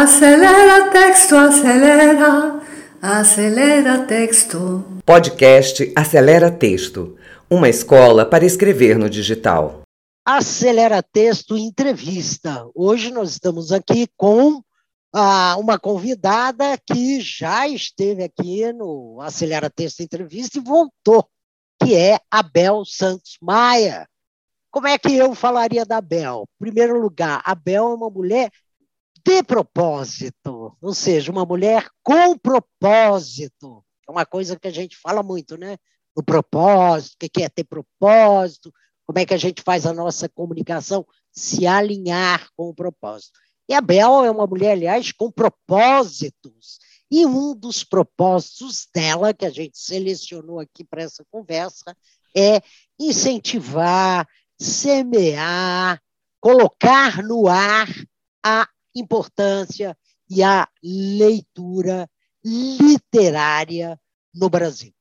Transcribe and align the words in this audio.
Acelera 0.00 0.92
texto, 0.92 1.34
acelera, 1.34 2.60
acelera 3.02 4.06
texto. 4.06 4.84
Podcast 5.04 5.92
Acelera 5.96 6.52
Texto, 6.52 7.16
uma 7.50 7.68
escola 7.68 8.24
para 8.24 8.46
escrever 8.46 8.96
no 8.96 9.10
digital. 9.10 9.82
Acelera 10.24 11.02
Texto 11.02 11.56
Entrevista. 11.56 12.64
Hoje 12.76 13.10
nós 13.10 13.32
estamos 13.32 13.72
aqui 13.72 14.06
com 14.16 14.62
ah, 15.12 15.56
uma 15.58 15.80
convidada 15.80 16.78
que 16.86 17.20
já 17.20 17.66
esteve 17.66 18.22
aqui 18.22 18.72
no 18.72 19.20
Acelera 19.20 19.68
Texto 19.68 19.98
Entrevista 19.98 20.58
e 20.58 20.62
voltou, 20.62 21.28
que 21.82 21.96
é 21.96 22.20
a 22.30 22.40
Bel 22.40 22.84
Santos 22.84 23.36
Maia. 23.42 24.08
Como 24.70 24.86
é 24.86 24.96
que 24.96 25.16
eu 25.16 25.34
falaria 25.34 25.84
da 25.84 26.00
Bel? 26.00 26.44
Em 26.60 26.66
primeiro 26.66 27.00
lugar, 27.00 27.42
a 27.44 27.52
Bel 27.52 27.90
é 27.90 27.94
uma 27.94 28.08
mulher 28.08 28.48
de 29.24 29.42
propósito, 29.42 30.76
ou 30.80 30.94
seja, 30.94 31.30
uma 31.30 31.44
mulher 31.44 31.88
com 32.02 32.36
propósito. 32.36 33.84
É 34.08 34.10
uma 34.10 34.24
coisa 34.24 34.58
que 34.58 34.68
a 34.68 34.72
gente 34.72 34.96
fala 34.96 35.22
muito, 35.22 35.56
né? 35.56 35.76
O 36.14 36.22
propósito, 36.22 37.14
o 37.14 37.30
que 37.30 37.42
é 37.42 37.48
ter 37.48 37.64
propósito, 37.64 38.72
como 39.06 39.18
é 39.18 39.26
que 39.26 39.34
a 39.34 39.38
gente 39.38 39.62
faz 39.62 39.86
a 39.86 39.92
nossa 39.92 40.28
comunicação 40.28 41.06
se 41.32 41.66
alinhar 41.66 42.48
com 42.56 42.68
o 42.68 42.74
propósito. 42.74 43.38
E 43.68 43.74
a 43.74 43.80
Bel 43.80 44.24
é 44.24 44.30
uma 44.30 44.46
mulher, 44.46 44.72
aliás, 44.72 45.12
com 45.12 45.30
propósitos. 45.30 46.78
E 47.10 47.24
um 47.24 47.54
dos 47.54 47.84
propósitos 47.84 48.86
dela, 48.94 49.32
que 49.32 49.46
a 49.46 49.50
gente 49.50 49.78
selecionou 49.78 50.60
aqui 50.60 50.84
para 50.84 51.02
essa 51.02 51.24
conversa, 51.30 51.96
é 52.36 52.60
incentivar, 52.98 54.26
semear, 54.58 56.00
colocar 56.40 57.22
no 57.22 57.48
ar 57.48 57.88
a 58.44 58.68
importância 58.94 59.96
e 60.28 60.42
a 60.42 60.68
leitura 60.82 62.08
literária 62.44 63.98
no 64.34 64.48
Brasil. 64.48 64.92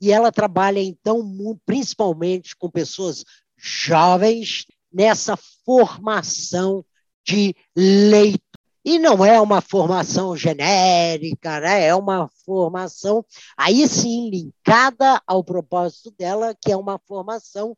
E 0.00 0.12
ela 0.12 0.30
trabalha, 0.30 0.80
então, 0.80 1.20
principalmente 1.66 2.56
com 2.56 2.70
pessoas 2.70 3.24
jovens 3.56 4.66
nessa 4.92 5.36
formação 5.64 6.84
de 7.26 7.54
leitura. 7.76 8.48
E 8.84 8.98
não 8.98 9.22
é 9.22 9.38
uma 9.38 9.60
formação 9.60 10.34
genérica, 10.34 11.60
né? 11.60 11.84
é 11.84 11.94
uma 11.94 12.30
formação, 12.46 13.22
aí 13.54 13.86
sim, 13.86 14.30
linkada 14.30 15.20
ao 15.26 15.44
propósito 15.44 16.10
dela, 16.12 16.54
que 16.58 16.72
é 16.72 16.76
uma 16.76 16.98
formação 17.06 17.76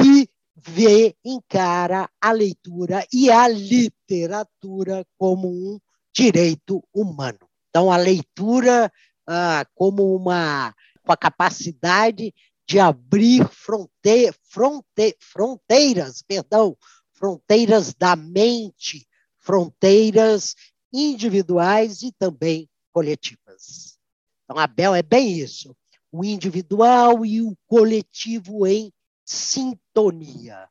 que 0.00 0.28
vê, 0.66 1.14
encara 1.24 2.10
a 2.20 2.32
leitura 2.32 3.06
e 3.12 3.30
a 3.30 3.46
literatura 3.46 5.06
como 5.16 5.48
um 5.48 5.78
direito 6.12 6.82
humano. 6.92 7.38
Então, 7.68 7.90
a 7.90 7.96
leitura 7.96 8.90
ah, 9.26 9.64
como 9.74 10.16
uma, 10.16 10.74
uma 11.04 11.16
capacidade 11.16 12.34
de 12.66 12.78
abrir 12.78 13.48
fronte, 13.48 14.32
fronte, 14.42 15.16
fronteiras, 15.20 16.22
perdão, 16.22 16.76
fronteiras 17.12 17.94
da 17.94 18.16
mente, 18.16 19.06
fronteiras 19.38 20.54
individuais 20.92 22.02
e 22.02 22.12
também 22.12 22.68
coletivas. 22.92 23.98
Então, 24.44 24.58
a 24.58 24.66
Bel 24.66 24.94
é 24.94 25.02
bem 25.02 25.38
isso, 25.38 25.76
o 26.10 26.24
individual 26.24 27.24
e 27.24 27.42
o 27.42 27.56
coletivo 27.66 28.66
em 28.66 28.92
sintonia, 29.28 30.66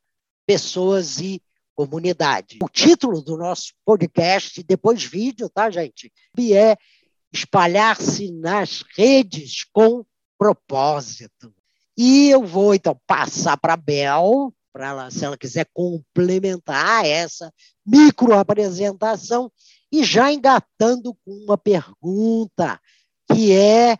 pessoas 0.47 1.19
e 1.19 1.39
comunidade. 1.75 2.57
O 2.63 2.67
título 2.67 3.21
do 3.21 3.37
nosso 3.37 3.71
podcast, 3.85 4.63
depois 4.63 5.03
vídeo, 5.03 5.47
tá, 5.47 5.69
gente? 5.69 6.11
É 6.51 6.75
espalhar-se 7.31 8.31
nas 8.31 8.83
redes 8.95 9.63
com 9.71 10.03
propósito. 10.39 11.53
E 11.95 12.29
eu 12.31 12.43
vou, 12.43 12.73
então, 12.73 12.99
passar 13.05 13.57
para 13.57 13.73
a 13.73 13.77
Bel, 13.77 14.51
para 14.73 14.87
ela, 14.87 15.11
se 15.11 15.23
ela 15.23 15.37
quiser 15.37 15.67
complementar 15.71 17.05
essa 17.05 17.53
micro 17.85 18.33
apresentação, 18.33 19.51
e 19.91 20.03
já 20.03 20.33
engatando 20.33 21.15
com 21.23 21.31
uma 21.31 21.57
pergunta, 21.57 22.81
que 23.31 23.51
é 23.51 23.97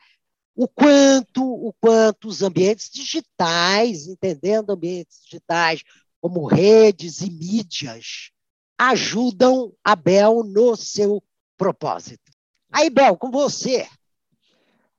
o 0.58 0.68
quanto, 0.68 1.44
o 1.44 1.72
quanto 1.80 2.28
os 2.28 2.42
ambientes 2.42 2.90
digitais, 2.92 4.08
entendendo 4.08 4.72
ambientes 4.72 5.22
digitais 5.24 5.84
como 6.20 6.48
redes 6.48 7.22
e 7.22 7.30
mídias, 7.30 8.32
ajudam 8.76 9.72
a 9.84 9.96
Bel 9.96 10.44
no 10.44 10.76
seu 10.76 11.24
propósito. 11.56 12.32
Aí, 12.72 12.90
Bel, 12.90 13.16
com 13.16 13.30
você. 13.30 13.88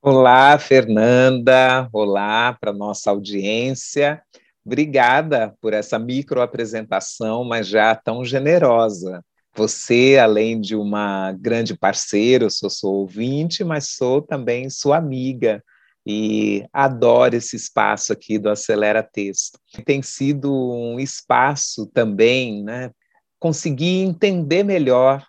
Olá, 0.01 0.57
Fernanda. 0.61 1.89
Olá 1.93 2.57
para 2.61 2.73
nossa 2.73 3.11
audiência. 3.11 4.23
Obrigada 4.65 5.57
por 5.61 5.73
essa 5.73 5.99
micro 5.99 6.41
apresentação, 6.41 7.43
mas 7.43 7.67
já 7.67 7.97
tão 7.97 8.25
generosa. 8.25 9.25
Você, 9.59 10.17
além 10.23 10.61
de 10.61 10.77
uma 10.77 11.33
grande 11.33 11.77
parceira, 11.77 12.45
eu 12.45 12.51
sou, 12.51 12.71
sou 12.71 12.95
ouvinte, 12.95 13.65
mas 13.65 13.89
sou 13.89 14.23
também 14.23 14.71
sua 14.71 14.99
amiga 14.99 15.61
e 16.07 16.65
adoro 16.73 17.35
esse 17.35 17.57
espaço 17.57 18.13
aqui 18.13 18.39
do 18.39 18.49
Acelera 18.49 19.03
Texto. 19.03 19.59
Tem 19.85 20.01
sido 20.01 20.55
um 20.55 21.01
espaço 21.01 21.87
também, 21.89 22.63
né, 22.63 22.93
conseguir 23.41 24.03
entender 24.03 24.63
melhor 24.63 25.27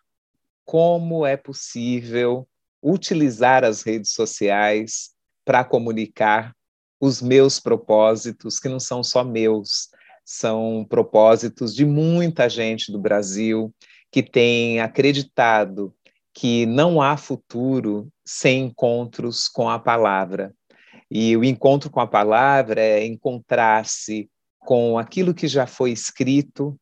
como 0.64 1.26
é 1.26 1.36
possível 1.36 2.48
utilizar 2.84 3.64
as 3.64 3.82
redes 3.82 4.14
sociais 4.14 5.10
para 5.44 5.64
comunicar 5.64 6.56
os 7.02 7.20
meus 7.20 7.60
propósitos, 7.60 8.60
que 8.60 8.70
não 8.70 8.80
são 8.80 9.04
só 9.04 9.24
meus, 9.24 9.90
são 10.24 10.86
propósitos 10.88 11.74
de 11.74 11.84
muita 11.84 12.48
gente 12.48 12.92
do 12.92 13.00
Brasil 13.00 13.74
que 14.12 14.24
tem 14.24 14.80
acreditado 14.80 15.94
que 16.34 16.66
não 16.66 17.02
há 17.02 17.18
futuro 17.18 18.08
sem 18.24 18.66
encontros 18.66 19.48
com 19.48 19.70
a 19.70 19.78
palavra. 19.80 20.54
E 21.12 21.36
o 21.36 21.44
encontro 21.44 21.90
com 21.90 22.00
a 22.00 22.08
palavra 22.08 22.80
é 22.80 23.06
encontrar-se 23.06 24.30
com 24.60 24.98
aquilo 24.98 25.34
que 25.34 25.48
já 25.48 25.66
foi 25.66 25.92
escrito, 25.92 26.80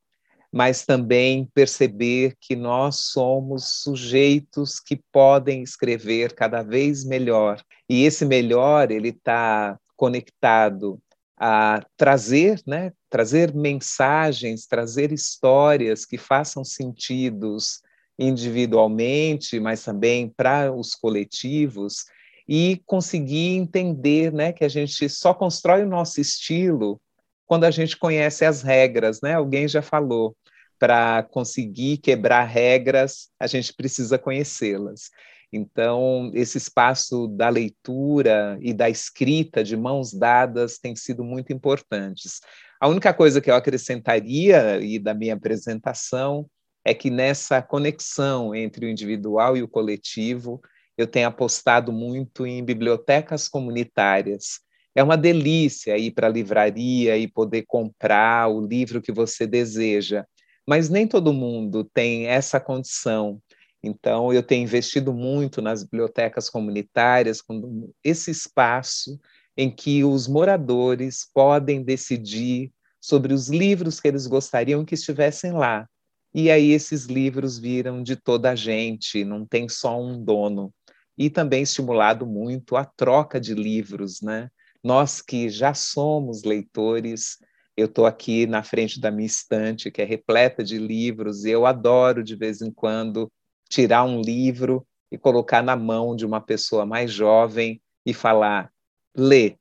mas 0.51 0.85
também 0.85 1.49
perceber 1.53 2.35
que 2.39 2.55
nós 2.55 3.11
somos 3.11 3.81
sujeitos 3.81 4.79
que 4.79 4.99
podem 5.11 5.63
escrever 5.63 6.33
cada 6.33 6.61
vez 6.61 7.05
melhor. 7.05 7.61
E 7.89 8.03
esse 8.03 8.25
melhor, 8.25 8.91
ele 8.91 9.09
está 9.09 9.77
conectado 9.95 10.99
a 11.37 11.81
trazer, 11.95 12.61
né, 12.65 12.91
trazer 13.09 13.53
mensagens, 13.53 14.65
trazer 14.65 15.11
histórias 15.11 16.05
que 16.05 16.17
façam 16.17 16.63
sentidos 16.63 17.81
individualmente, 18.19 19.59
mas 19.59 19.83
também 19.83 20.29
para 20.29 20.73
os 20.73 20.95
coletivos 20.95 22.05
e 22.47 22.81
conseguir 22.85 23.55
entender, 23.55 24.31
né, 24.31 24.51
que 24.51 24.63
a 24.63 24.69
gente 24.69 25.07
só 25.09 25.33
constrói 25.33 25.83
o 25.83 25.89
nosso 25.89 26.19
estilo 26.19 26.99
quando 27.45 27.63
a 27.63 27.71
gente 27.71 27.95
conhece 27.97 28.43
as 28.43 28.61
regras, 28.61 29.21
né? 29.21 29.33
Alguém 29.33 29.67
já 29.67 29.81
falou, 29.81 30.35
para 30.77 31.23
conseguir 31.23 31.97
quebrar 31.97 32.43
regras, 32.43 33.29
a 33.39 33.47
gente 33.47 33.73
precisa 33.73 34.17
conhecê-las. 34.17 35.09
Então, 35.51 36.29
esse 36.33 36.57
espaço 36.57 37.27
da 37.29 37.49
leitura 37.49 38.57
e 38.61 38.73
da 38.73 38.89
escrita 38.89 39.63
de 39.63 39.77
mãos 39.77 40.13
dadas 40.13 40.77
tem 40.77 40.95
sido 40.95 41.23
muito 41.23 41.53
importantes. 41.53 42.41
A 42.79 42.87
única 42.87 43.13
coisa 43.13 43.41
que 43.41 43.49
eu 43.49 43.55
acrescentaria 43.55 44.79
e 44.81 44.99
da 44.99 45.13
minha 45.13 45.33
apresentação 45.33 46.47
é 46.85 46.93
que 46.93 47.09
nessa 47.09 47.61
conexão 47.61 48.55
entre 48.55 48.85
o 48.85 48.89
individual 48.89 49.57
e 49.57 49.63
o 49.63 49.67
coletivo, 49.67 50.61
eu 50.97 51.07
tenho 51.07 51.27
apostado 51.27 51.91
muito 51.91 52.45
em 52.45 52.63
bibliotecas 52.63 53.47
comunitárias. 53.47 54.59
É 54.95 55.03
uma 55.03 55.17
delícia 55.17 55.97
ir 55.97 56.11
para 56.11 56.27
a 56.27 56.31
livraria 56.31 57.17
e 57.17 57.27
poder 57.27 57.63
comprar 57.67 58.47
o 58.47 58.65
livro 58.65 59.01
que 59.01 59.11
você 59.11 59.45
deseja, 59.45 60.25
mas 60.65 60.89
nem 60.89 61.07
todo 61.07 61.33
mundo 61.33 61.83
tem 61.83 62.27
essa 62.27 62.59
condição 62.59 63.41
então, 63.87 64.33
eu 64.33 64.43
tenho 64.43 64.63
investido 64.63 65.13
muito 65.13 65.61
nas 65.61 65.83
bibliotecas 65.83 66.49
comunitárias, 66.49 67.41
com 67.41 67.91
esse 68.03 68.31
espaço 68.31 69.19
em 69.57 69.71
que 69.71 70.03
os 70.03 70.27
moradores 70.27 71.27
podem 71.33 71.81
decidir 71.81 72.71
sobre 73.01 73.33
os 73.33 73.49
livros 73.49 73.99
que 73.99 74.07
eles 74.07 74.27
gostariam 74.27 74.85
que 74.85 74.93
estivessem 74.93 75.51
lá. 75.51 75.87
E 76.33 76.51
aí 76.51 76.71
esses 76.71 77.05
livros 77.05 77.57
viram 77.57 78.03
de 78.03 78.15
toda 78.15 78.51
a 78.51 78.55
gente, 78.55 79.25
não 79.25 79.45
tem 79.45 79.67
só 79.67 79.99
um 79.99 80.23
dono. 80.23 80.71
E 81.17 81.29
também 81.29 81.63
estimulado 81.63 82.27
muito 82.27 82.75
a 82.75 82.85
troca 82.85 83.39
de 83.39 83.55
livros, 83.55 84.21
né? 84.21 84.49
Nós 84.83 85.19
que 85.19 85.49
já 85.49 85.73
somos 85.73 86.43
leitores, 86.43 87.37
eu 87.75 87.87
estou 87.87 88.05
aqui 88.05 88.45
na 88.45 88.61
frente 88.61 88.99
da 88.99 89.09
minha 89.09 89.25
estante, 89.25 89.89
que 89.89 90.01
é 90.01 90.05
repleta 90.05 90.63
de 90.63 90.77
livros, 90.77 91.43
e 91.43 91.49
eu 91.49 91.65
adoro 91.65 92.23
de 92.23 92.35
vez 92.35 92.61
em 92.61 92.71
quando 92.71 93.31
tirar 93.67 94.03
um 94.03 94.21
livro 94.21 94.85
e 95.11 95.17
colocar 95.17 95.63
na 95.63 95.75
mão 95.75 96.15
de 96.15 96.25
uma 96.25 96.39
pessoa 96.39 96.85
mais 96.85 97.11
jovem 97.11 97.81
e 98.05 98.13
falar: 98.13 98.71
lê, 99.17 99.57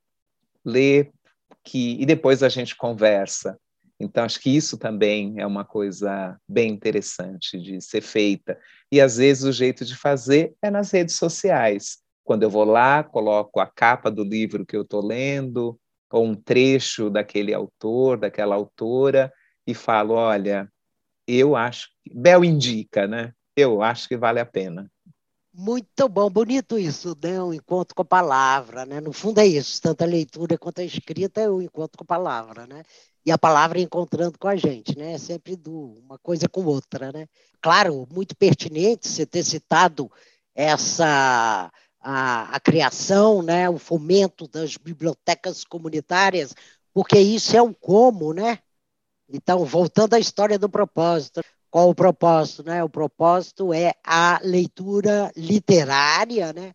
lê 0.65 1.11
que 1.65 2.01
e 2.01 2.07
depois 2.07 2.43
a 2.43 2.49
gente 2.49 2.77
conversa. 2.77 3.59
Então 3.99 4.25
acho 4.25 4.41
que 4.41 4.55
isso 4.55 4.77
também 4.77 5.35
é 5.39 5.47
uma 5.47 5.65
coisa 5.65 6.39
bem 6.47 6.71
interessante 6.71 7.59
de 7.59 7.81
ser 7.81 8.03
feita. 8.03 8.59
E 8.93 9.01
às 9.01 9.17
vezes 9.17 9.45
o 9.45 9.53
jeito 9.53 9.85
de 9.85 9.97
fazer 9.97 10.55
é 10.63 10.71
nas 10.71 10.91
redes 10.91 11.17
sociais. 11.17 11.99
Quando 12.23 12.43
eu 12.43 12.51
vou 12.51 12.65
lá, 12.65 13.03
coloco 13.03 13.59
a 13.59 13.67
capa 13.67 14.11
do 14.11 14.23
livro 14.23 14.67
que 14.67 14.77
eu 14.77 14.83
estou 14.83 15.05
lendo, 15.05 15.79
ou 16.11 16.25
um 16.25 16.35
trecho 16.35 17.09
daquele 17.09 17.55
autor, 17.55 18.19
daquela 18.19 18.55
autora, 18.55 19.33
e 19.67 19.75
falo: 19.75 20.15
olha, 20.15 20.71
eu 21.27 21.57
acho, 21.57 21.89
Bel 22.13 22.45
indica, 22.45 23.07
né? 23.07 23.33
Eu 23.57 23.83
acho 23.83 24.09
que 24.09 24.17
vale 24.17 24.39
a 24.39 24.47
pena. 24.47 24.91
Muito 25.59 26.07
bom, 26.07 26.29
bonito 26.29 26.79
isso, 26.79 27.17
né? 27.23 27.43
O 27.43 27.51
encontro 27.55 27.95
com 27.95 28.03
a 28.03 28.05
palavra, 28.05 28.85
né? 28.85 29.01
No 29.01 29.11
fundo 29.11 29.39
é 29.39 29.47
isso, 29.47 29.81
tanto 29.81 30.03
a 30.03 30.07
leitura 30.07 30.59
quanto 30.59 30.81
a 30.81 30.85
escrita 30.85 31.41
é 31.41 31.49
o 31.49 31.63
encontro 31.63 31.97
com 31.97 32.05
a 32.05 32.07
palavra, 32.07 32.67
né? 32.67 32.83
E 33.25 33.33
a 33.33 33.39
palavra 33.39 33.81
encontrando 33.81 34.39
com 34.39 34.49
a 34.49 34.55
gente, 34.57 34.97
né? 34.99 35.15
É 35.15 35.19
sempre 35.19 35.57
do, 35.57 35.95
uma 36.05 36.19
coisa 36.19 36.47
com 36.47 36.63
outra, 36.67 37.11
né? 37.11 37.27
Claro, 37.63 38.07
muito 38.13 38.37
pertinente 38.37 39.09
você 39.09 39.25
ter 39.25 39.43
citado 39.43 40.13
essa 40.55 41.73
a, 42.01 42.55
a 42.55 42.61
criação, 42.61 43.41
né? 43.43 43.69
O 43.71 43.79
fomento 43.79 44.47
das 44.47 44.77
bibliotecas 44.77 45.65
comunitárias, 45.65 46.55
porque 46.93 47.19
isso 47.19 47.57
é 47.57 47.63
um 47.63 47.73
como, 47.73 48.35
né? 48.35 48.59
Então, 49.29 49.65
voltando 49.65 50.15
à 50.15 50.19
história 50.19 50.59
do 50.59 50.69
propósito, 50.69 51.41
qual 51.71 51.91
o 51.91 51.95
propósito? 51.95 52.63
Né? 52.65 52.83
O 52.83 52.89
propósito 52.89 53.73
é 53.73 53.95
a 54.05 54.41
leitura 54.43 55.33
literária 55.37 56.53
né? 56.53 56.73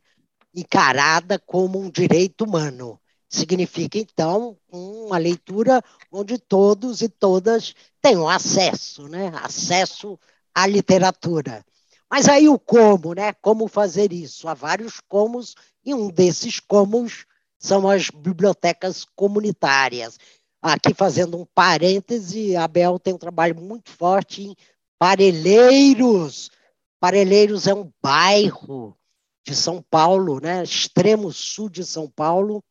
encarada 0.53 1.39
como 1.39 1.79
um 1.79 1.89
direito 1.89 2.43
humano. 2.43 2.99
Significa, 3.29 3.97
então, 3.97 4.57
uma 4.69 5.17
leitura 5.17 5.81
onde 6.11 6.37
todos 6.37 7.01
e 7.01 7.07
todas 7.07 7.73
tenham 8.01 8.27
acesso, 8.27 9.07
né? 9.07 9.31
acesso 9.41 10.19
à 10.53 10.67
literatura. 10.67 11.63
Mas 12.11 12.27
aí 12.27 12.49
o 12.49 12.59
como, 12.59 13.13
né? 13.13 13.31
Como 13.41 13.69
fazer 13.69 14.11
isso? 14.11 14.49
Há 14.49 14.53
vários 14.53 14.99
comos, 15.07 15.55
e 15.85 15.93
um 15.93 16.09
desses 16.09 16.59
comos 16.59 17.25
são 17.57 17.89
as 17.89 18.09
bibliotecas 18.09 19.05
comunitárias. 19.15 20.19
Aqui 20.61 20.93
fazendo 20.93 21.39
um 21.39 21.45
parêntese, 21.55 22.55
a 22.55 22.65
Abel 22.65 22.99
tem 22.99 23.13
um 23.13 23.17
trabalho 23.17 23.55
muito 23.55 23.89
forte 23.91 24.43
em 24.43 24.55
Parelheiros. 25.01 26.51
Parelheiros 26.99 27.65
é 27.65 27.73
um 27.73 27.91
bairro 28.03 28.95
de 29.43 29.55
São 29.55 29.81
Paulo, 29.81 30.39
né? 30.39 30.61
extremo 30.61 31.33
sul 31.33 31.69
de 31.71 31.83
São 31.83 32.07
Paulo, 32.07 32.63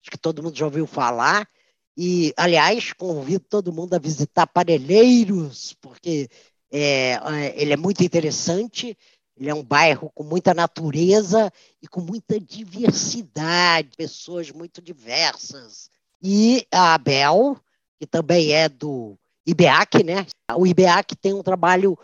acho 0.00 0.10
que 0.10 0.16
todo 0.16 0.42
mundo 0.42 0.56
já 0.56 0.64
ouviu 0.64 0.86
falar. 0.86 1.46
E, 1.94 2.32
aliás, 2.38 2.94
convido 2.94 3.44
todo 3.50 3.70
mundo 3.70 3.92
a 3.92 3.98
visitar 3.98 4.46
Parelheiros, 4.46 5.74
porque 5.74 6.30
é, 6.72 7.18
é, 7.22 7.54
ele 7.54 7.74
é 7.74 7.76
muito 7.76 8.02
interessante. 8.02 8.96
Ele 9.36 9.50
é 9.50 9.54
um 9.54 9.62
bairro 9.62 10.10
com 10.14 10.24
muita 10.24 10.54
natureza 10.54 11.52
e 11.82 11.86
com 11.86 12.00
muita 12.00 12.40
diversidade, 12.40 13.90
pessoas 13.94 14.50
muito 14.50 14.80
diversas. 14.80 15.90
E 16.22 16.66
a 16.72 16.94
Abel, 16.94 17.60
que 18.00 18.06
também 18.06 18.52
é 18.52 18.70
do 18.70 19.18
IBEAC, 19.46 20.02
né? 20.02 20.26
O 20.56 20.66
IBEAC 20.66 21.16
tem 21.16 21.32
um 21.32 21.42
trabalho 21.42 21.98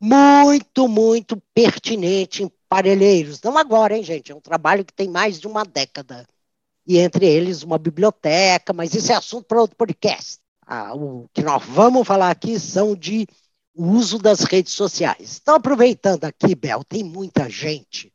muito, 0.00 0.88
muito 0.88 1.40
pertinente 1.54 2.42
em 2.42 2.50
Parelheiros. 2.68 3.40
Não 3.42 3.56
agora, 3.56 3.96
hein, 3.96 4.02
gente? 4.02 4.32
É 4.32 4.34
um 4.34 4.40
trabalho 4.40 4.84
que 4.84 4.92
tem 4.92 5.08
mais 5.08 5.38
de 5.38 5.46
uma 5.46 5.64
década. 5.64 6.26
E 6.86 6.98
entre 6.98 7.26
eles 7.26 7.62
uma 7.62 7.78
biblioteca, 7.78 8.72
mas 8.72 8.94
isso 8.94 9.12
é 9.12 9.14
assunto 9.14 9.46
para 9.46 9.60
outro 9.60 9.76
podcast. 9.76 10.40
Ah, 10.66 10.94
o 10.94 11.28
que 11.32 11.42
nós 11.42 11.62
vamos 11.64 12.06
falar 12.06 12.30
aqui 12.30 12.58
são 12.58 12.96
de 12.96 13.26
uso 13.74 14.18
das 14.18 14.40
redes 14.40 14.72
sociais. 14.72 15.38
Então, 15.40 15.54
aproveitando 15.54 16.24
aqui, 16.24 16.54
Bel, 16.54 16.84
tem 16.84 17.04
muita 17.04 17.48
gente, 17.48 18.12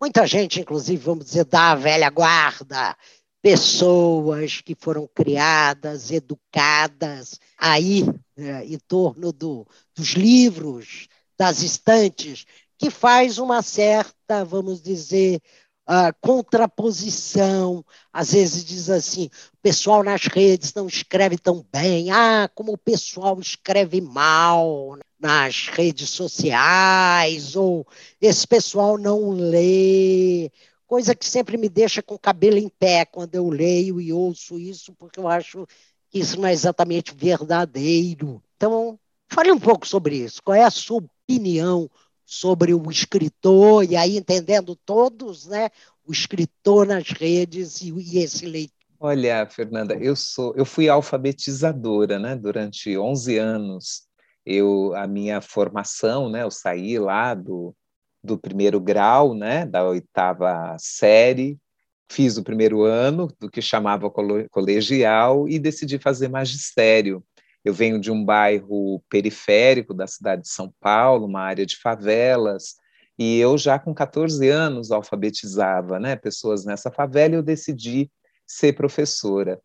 muita 0.00 0.26
gente, 0.26 0.60
inclusive, 0.60 1.02
vamos 1.02 1.26
dizer, 1.26 1.44
da 1.44 1.74
velha 1.74 2.10
guarda, 2.10 2.96
pessoas 3.42 4.60
que 4.60 4.74
foram 4.74 5.08
criadas, 5.14 6.10
educadas 6.10 7.40
aí 7.58 8.04
né, 8.36 8.64
em 8.66 8.78
torno 8.78 9.32
do, 9.32 9.66
dos 9.94 10.10
livros, 10.10 11.08
das 11.38 11.62
estantes, 11.62 12.44
que 12.78 12.90
faz 12.90 13.38
uma 13.38 13.62
certa, 13.62 14.44
vamos 14.44 14.82
dizer, 14.82 15.40
uh, 15.88 16.14
contraposição. 16.20 17.84
Às 18.12 18.32
vezes 18.32 18.64
diz 18.64 18.88
assim: 18.88 19.26
o 19.26 19.58
pessoal 19.62 20.02
nas 20.02 20.26
redes 20.26 20.72
não 20.74 20.86
escreve 20.86 21.36
tão 21.36 21.64
bem, 21.72 22.10
ah, 22.10 22.48
como 22.54 22.72
o 22.72 22.78
pessoal 22.78 23.38
escreve 23.40 24.00
mal 24.00 24.96
nas 25.18 25.68
redes 25.68 26.08
sociais, 26.10 27.54
ou 27.54 27.86
esse 28.20 28.46
pessoal 28.46 28.96
não 28.96 29.30
lê, 29.30 30.50
coisa 30.90 31.14
que 31.14 31.24
sempre 31.24 31.56
me 31.56 31.68
deixa 31.68 32.02
com 32.02 32.16
o 32.16 32.18
cabelo 32.18 32.58
em 32.58 32.68
pé 32.68 33.04
quando 33.04 33.36
eu 33.36 33.48
leio 33.48 34.00
e 34.00 34.12
ouço 34.12 34.58
isso, 34.58 34.92
porque 34.94 35.20
eu 35.20 35.28
acho 35.28 35.64
que 36.10 36.18
isso 36.18 36.40
não 36.40 36.48
é 36.48 36.52
exatamente 36.52 37.14
verdadeiro. 37.14 38.42
Então, 38.56 38.98
fale 39.32 39.52
um 39.52 39.58
pouco 39.58 39.86
sobre 39.86 40.16
isso. 40.16 40.42
Qual 40.42 40.56
é 40.56 40.64
a 40.64 40.70
sua 40.70 40.98
opinião 40.98 41.88
sobre 42.26 42.74
o 42.74 42.90
escritor, 42.90 43.84
e 43.84 43.94
aí 43.94 44.16
entendendo 44.16 44.74
todos, 44.74 45.46
né, 45.46 45.70
o 46.04 46.10
escritor 46.10 46.84
nas 46.84 47.08
redes 47.10 47.80
e, 47.82 47.92
e 47.92 48.18
esse 48.18 48.44
leitor? 48.44 48.74
Olha, 48.98 49.46
Fernanda, 49.46 49.94
eu 49.94 50.16
sou, 50.16 50.52
eu 50.56 50.64
fui 50.64 50.88
alfabetizadora, 50.88 52.18
né, 52.18 52.34
durante 52.34 52.98
11 52.98 53.38
anos. 53.38 54.08
Eu 54.44 54.92
a 54.96 55.06
minha 55.06 55.40
formação, 55.40 56.28
né, 56.28 56.42
eu 56.42 56.50
saí 56.50 56.98
lá 56.98 57.32
do 57.32 57.72
do 58.22 58.38
primeiro 58.38 58.80
grau, 58.80 59.34
né, 59.34 59.64
da 59.64 59.84
oitava 59.84 60.76
série, 60.78 61.58
fiz 62.10 62.36
o 62.36 62.42
primeiro 62.42 62.82
ano 62.82 63.28
do 63.38 63.50
que 63.50 63.62
chamava 63.62 64.10
colegial 64.50 65.48
e 65.48 65.58
decidi 65.58 65.98
fazer 65.98 66.28
magistério. 66.28 67.24
Eu 67.64 67.72
venho 67.72 68.00
de 68.00 68.10
um 68.10 68.24
bairro 68.24 69.02
periférico 69.08 69.94
da 69.94 70.06
cidade 70.06 70.42
de 70.42 70.48
São 70.48 70.72
Paulo, 70.80 71.26
uma 71.26 71.42
área 71.42 71.64
de 71.64 71.76
favelas, 71.76 72.74
e 73.18 73.38
eu 73.38 73.56
já 73.58 73.78
com 73.78 73.94
14 73.94 74.48
anos 74.48 74.90
alfabetizava, 74.90 76.00
né, 76.00 76.16
pessoas 76.16 76.64
nessa 76.64 76.90
favela, 76.90 77.34
e 77.34 77.36
eu 77.36 77.42
decidi 77.42 78.10
ser 78.46 78.72
professora. 78.72 79.60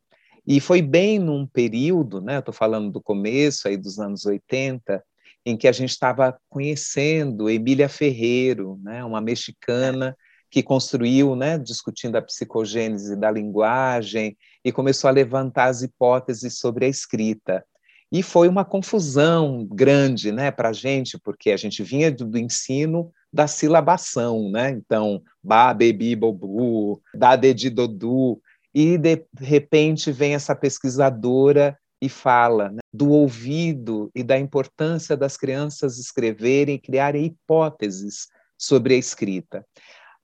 E 0.45 0.59
foi 0.59 0.81
bem 0.81 1.17
num 1.17 1.47
período, 1.47 2.21
né, 2.21 2.39
estou 2.39 2.53
falando 2.53 2.91
do 2.91 3.01
começo 3.01 3.67
aí 3.67 3.77
dos 3.77 3.97
anos 3.97 4.25
80, 4.25 5.03
em 5.45 5.55
que 5.55 5.67
a 5.67 5.71
gente 5.71 5.91
estava 5.91 6.37
conhecendo 6.49 7.49
Emília 7.49 7.87
Ferreiro, 7.87 8.79
né, 8.81 9.03
uma 9.03 9.21
mexicana 9.21 10.17
que 10.49 10.63
construiu, 10.63 11.35
né, 11.35 11.57
discutindo 11.57 12.15
a 12.15 12.21
psicogênese 12.21 13.15
da 13.15 13.29
linguagem 13.29 14.37
e 14.63 14.71
começou 14.71 15.09
a 15.09 15.13
levantar 15.13 15.65
as 15.65 15.83
hipóteses 15.83 16.57
sobre 16.57 16.85
a 16.85 16.89
escrita. 16.89 17.63
E 18.11 18.23
foi 18.23 18.47
uma 18.47 18.63
confusão 18.63 19.67
grande 19.69 20.31
né, 20.31 20.51
para 20.51 20.69
a 20.69 20.73
gente, 20.73 21.19
porque 21.19 21.51
a 21.51 21.57
gente 21.57 21.83
vinha 21.83 22.11
do, 22.11 22.25
do, 22.25 22.37
ensino 22.37 23.11
da 23.33 23.47
silabação, 23.47 24.49
né? 24.49 24.69
Então, 24.69 25.21
ba, 25.43 25.73
bebi, 25.73 26.15
bobu, 26.15 27.01
da, 27.13 27.35
de, 27.35 27.69
dodu, 27.69 28.39
e 28.73 28.97
de 28.97 29.25
repente 29.37 30.11
vem 30.11 30.35
essa 30.35 30.55
pesquisadora 30.55 31.77
e 32.01 32.09
fala 32.09 32.69
né, 32.69 32.79
do 32.93 33.09
ouvido 33.09 34.11
e 34.13 34.23
da 34.23 34.37
importância 34.37 35.15
das 35.15 35.37
crianças 35.37 35.97
escreverem 35.97 36.75
e 36.75 36.79
criarem 36.79 37.25
hipóteses 37.25 38.27
sobre 38.57 38.95
a 38.95 38.97
escrita. 38.97 39.65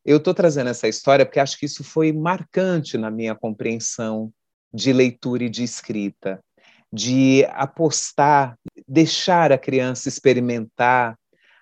Eu 0.04 0.18
estou 0.18 0.34
trazendo 0.34 0.70
essa 0.70 0.88
história 0.88 1.26
porque 1.26 1.40
acho 1.40 1.58
que 1.58 1.66
isso 1.66 1.84
foi 1.84 2.12
marcante 2.12 2.98
na 2.98 3.12
minha 3.12 3.36
compreensão 3.36 4.32
de 4.74 4.92
leitura 4.92 5.44
e 5.44 5.50
de 5.50 5.64
escrita, 5.64 6.44
de 6.92 7.46
apostar, 7.52 8.58
deixar 8.88 9.52
a 9.52 9.58
criança 9.58 10.10
experimentar 10.10 11.18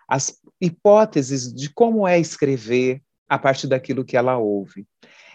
as 0.08 0.39
hipóteses 0.60 1.54
de 1.54 1.70
como 1.70 2.08
é 2.08 2.20
escrever 2.20 3.01
a 3.28 3.38
partir 3.38 3.68
daquilo 3.68 4.04
que 4.04 4.18
ela 4.18 4.38
ouve. 4.38 4.88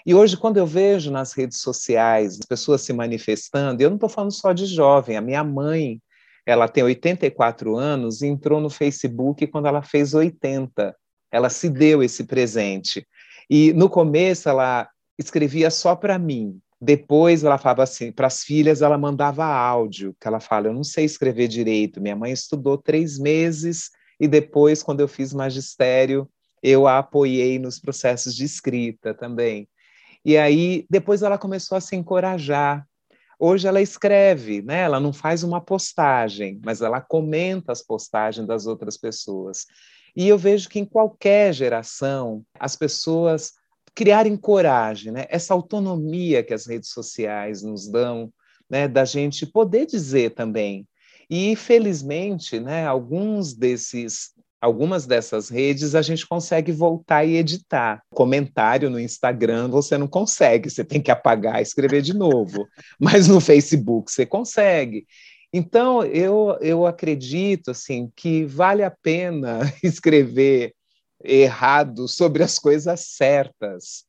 E 0.07 0.15
hoje, 0.15 0.37
quando 0.37 0.59
eu 0.59 0.67
vejo 0.67 1.11
nas 1.11 1.33
redes 1.33 1.59
sociais 1.59 2.39
as 2.39 2.47
pessoas 2.47 2.83
se 2.83 2.93
manifestando, 2.93 3.83
eu 3.83 3.89
não 3.89 3.97
estou 3.97 4.09
falando 4.09 4.33
só 4.33 4.53
de 4.53 4.67
jovem, 4.67 5.17
a 5.17 5.21
minha 5.21 5.43
mãe, 5.43 6.01
ela 6.45 6.69
tem 6.69 6.85
84 6.85 7.77
anos 7.77 8.21
e 8.21 8.27
entrou 8.27 8.61
no 8.61 8.69
Facebook 8.69 9.47
quando 9.47 9.67
ela 9.67 9.83
fez 9.83 10.13
80. 10.13 10.95
Ela 11.33 11.49
se 11.49 11.71
deu 11.71 12.03
esse 12.03 12.25
presente. 12.25 13.07
E 13.49 13.73
no 13.73 13.89
começo 13.89 14.49
ela 14.49 14.89
escrevia 15.19 15.71
só 15.71 15.97
para 15.97 16.19
mim. 16.19 16.61
Depois 16.81 17.43
ela 17.43 17.57
falava 17.57 17.83
assim, 17.83 18.13
para 18.13 18.27
as 18.27 18.43
filhas 18.43 18.83
ela 18.83 18.99
mandava 18.99 19.45
áudio, 19.45 20.15
que 20.21 20.29
ela 20.29 20.39
fala, 20.39 20.67
eu 20.67 20.75
não 20.75 20.85
sei 20.85 21.07
escrever 21.07 21.49
direito, 21.49 22.01
minha 22.01 22.15
mãe 22.15 22.31
estudou 22.31 22.77
três 22.77 23.19
meses 23.19 23.91
e 24.21 24.29
depois, 24.29 24.83
quando 24.83 25.01
eu 25.01 25.09
fiz 25.09 25.33
magistério, 25.33 26.29
eu 26.63 26.87
a 26.87 26.99
apoiei 26.99 27.59
nos 27.59 27.79
processos 27.79 28.35
de 28.35 28.45
escrita 28.45 29.15
também. 29.15 29.67
E 30.25 30.37
aí, 30.39 30.87
depois 30.89 31.23
ela 31.23 31.37
começou 31.37 31.77
a 31.77 31.81
se 31.81 31.95
encorajar. 31.95 32.87
Hoje 33.39 33.69
ela 33.69 33.83
escreve, 33.83 34.63
né? 34.63 34.81
Ela 34.81 34.99
não 34.99 35.13
faz 35.13 35.43
uma 35.43 35.61
postagem, 35.61 36.61
mas 36.65 36.81
ela 36.81 37.01
comenta 37.01 37.73
as 37.73 37.83
postagens 37.83 38.47
das 38.47 38.67
outras 38.67 38.97
pessoas. 38.97 39.67
E 40.17 40.29
eu 40.29 40.39
vejo 40.39 40.69
que 40.69 40.79
em 40.79 40.85
qualquer 40.85 41.53
geração, 41.53 42.45
as 42.59 42.77
pessoas 42.77 43.53
criarem 43.95 44.37
coragem, 44.37 45.13
né? 45.13 45.27
Essa 45.29 45.55
autonomia 45.55 46.43
que 46.43 46.55
as 46.55 46.67
redes 46.67 46.91
sociais 46.91 47.63
nos 47.63 47.89
dão, 47.89 48.33
né? 48.71 48.89
Da 48.89 49.05
gente 49.05 49.45
poder 49.45 49.87
dizer 49.87 50.31
também. 50.31 50.87
E 51.29 51.57
felizmente, 51.57 52.61
né? 52.61 52.87
Alguns 52.87 53.55
desses 53.55 54.34
algumas 54.65 55.05
dessas 55.05 55.51
redes 55.51 55.95
a 55.95 56.01
gente 56.01 56.27
consegue 56.27 56.73
voltar 56.73 57.23
e 57.23 57.37
editar. 57.37 58.03
Comentário 58.11 58.89
no 58.89 58.99
Instagram 58.99 59.69
você 59.69 59.99
não 59.99 60.09
consegue, 60.09 60.71
você 60.71 60.83
tem 60.83 61.03
que 61.03 61.11
apagar 61.11 61.59
e 61.59 61.63
escrever 61.63 62.01
de 62.01 62.15
novo. 62.15 62.67
Mas 62.99 63.29
no 63.29 63.41
Facebook 63.41 64.11
você 64.11 64.25
consegue. 64.25 65.07
Então, 65.53 66.03
eu, 66.03 66.57
eu 66.63 66.87
acredito 66.87 67.73
assim 67.73 68.11
que 68.17 68.47
vale 68.47 68.83
a 68.83 68.91
pena 68.91 69.61
escrever 69.85 70.73
errado 71.23 72.09
sobre 72.09 72.43
as 72.43 72.59
coisas 72.59 73.01
certas. 73.01 74.05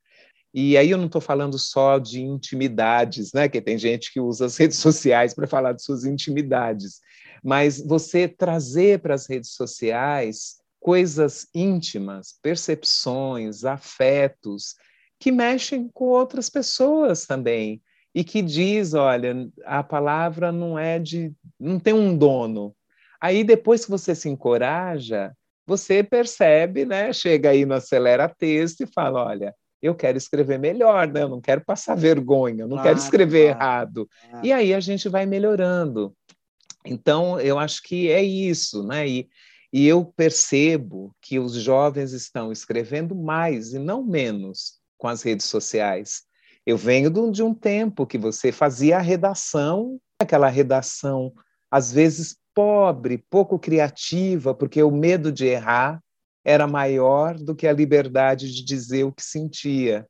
E 0.53 0.77
aí 0.77 0.89
eu 0.89 0.97
não 0.97 1.07
estou 1.07 1.19
falando 1.19 1.59
só 1.59 1.99
de 1.99 2.21
intimidades, 2.21 3.33
né? 3.33 3.49
Que 3.49 3.61
tem 3.61 3.77
gente 3.77 4.11
que 4.13 4.21
usa 4.21 4.45
as 4.45 4.55
redes 4.55 4.77
sociais 4.79 5.33
para 5.33 5.45
falar 5.45 5.73
de 5.73 5.83
suas 5.83 6.05
intimidades 6.05 7.01
mas 7.45 7.79
você 7.79 8.27
trazer 8.27 9.01
para 9.01 9.13
as 9.13 9.29
redes 9.29 9.51
sociais 9.51 10.55
coisas 10.79 11.47
íntimas, 11.53 12.39
percepções, 12.41 13.63
afetos 13.63 14.73
que 15.19 15.31
mexem 15.31 15.87
com 15.93 16.05
outras 16.05 16.49
pessoas 16.49 17.27
também 17.27 17.83
e 18.15 18.23
que 18.23 18.41
diz, 18.41 18.95
olha, 18.95 19.47
a 19.63 19.83
palavra 19.83 20.51
não 20.51 20.79
é 20.79 20.97
de, 20.97 21.31
não 21.59 21.79
tem 21.79 21.93
um 21.93 22.17
dono. 22.17 22.75
Aí 23.21 23.43
depois 23.43 23.85
que 23.85 23.91
você 23.91 24.15
se 24.15 24.27
encoraja, 24.27 25.31
você 25.67 26.03
percebe, 26.03 26.83
né? 26.83 27.13
Chega 27.13 27.51
aí 27.51 27.63
no 27.63 27.75
acelera 27.75 28.27
texto 28.27 28.81
e 28.81 28.87
fala, 28.87 29.23
olha, 29.23 29.53
eu 29.83 29.93
quero 29.93 30.17
escrever 30.17 30.57
melhor, 30.57 31.07
né? 31.07 31.21
Eu 31.21 31.29
não 31.29 31.41
quero 31.41 31.63
passar 31.63 31.95
vergonha, 31.95 32.63
eu 32.63 32.67
não 32.67 32.77
claro, 32.77 32.89
quero 32.89 32.97
escrever 32.97 33.53
claro. 33.53 33.59
errado. 33.59 34.09
E 34.41 34.51
aí 34.51 34.73
a 34.73 34.79
gente 34.79 35.07
vai 35.07 35.27
melhorando. 35.27 36.11
Então, 36.85 37.39
eu 37.39 37.57
acho 37.57 37.81
que 37.83 38.09
é 38.09 38.21
isso, 38.23 38.85
né? 38.85 39.07
E, 39.07 39.29
e 39.73 39.87
eu 39.87 40.05
percebo 40.05 41.15
que 41.21 41.39
os 41.39 41.53
jovens 41.53 42.13
estão 42.13 42.51
escrevendo 42.51 43.15
mais 43.15 43.73
e 43.73 43.79
não 43.79 44.03
menos 44.03 44.79
com 44.97 45.07
as 45.07 45.21
redes 45.21 45.45
sociais. 45.45 46.23
Eu 46.65 46.77
venho 46.77 47.11
de 47.31 47.43
um 47.43 47.53
tempo 47.53 48.07
que 48.07 48.17
você 48.17 48.51
fazia 48.51 48.97
a 48.97 49.01
redação, 49.01 49.99
aquela 50.19 50.47
redação 50.47 51.33
às 51.69 51.91
vezes 51.91 52.37
pobre, 52.53 53.17
pouco 53.29 53.59
criativa, 53.59 54.53
porque 54.53 54.81
o 54.81 54.89
medo 54.89 55.31
de 55.31 55.45
errar 55.45 56.01
era 56.43 56.65
maior 56.65 57.35
do 57.37 57.55
que 57.55 57.67
a 57.67 57.73
liberdade 57.73 58.53
de 58.53 58.63
dizer 58.63 59.03
o 59.03 59.11
que 59.11 59.23
sentia. 59.23 60.07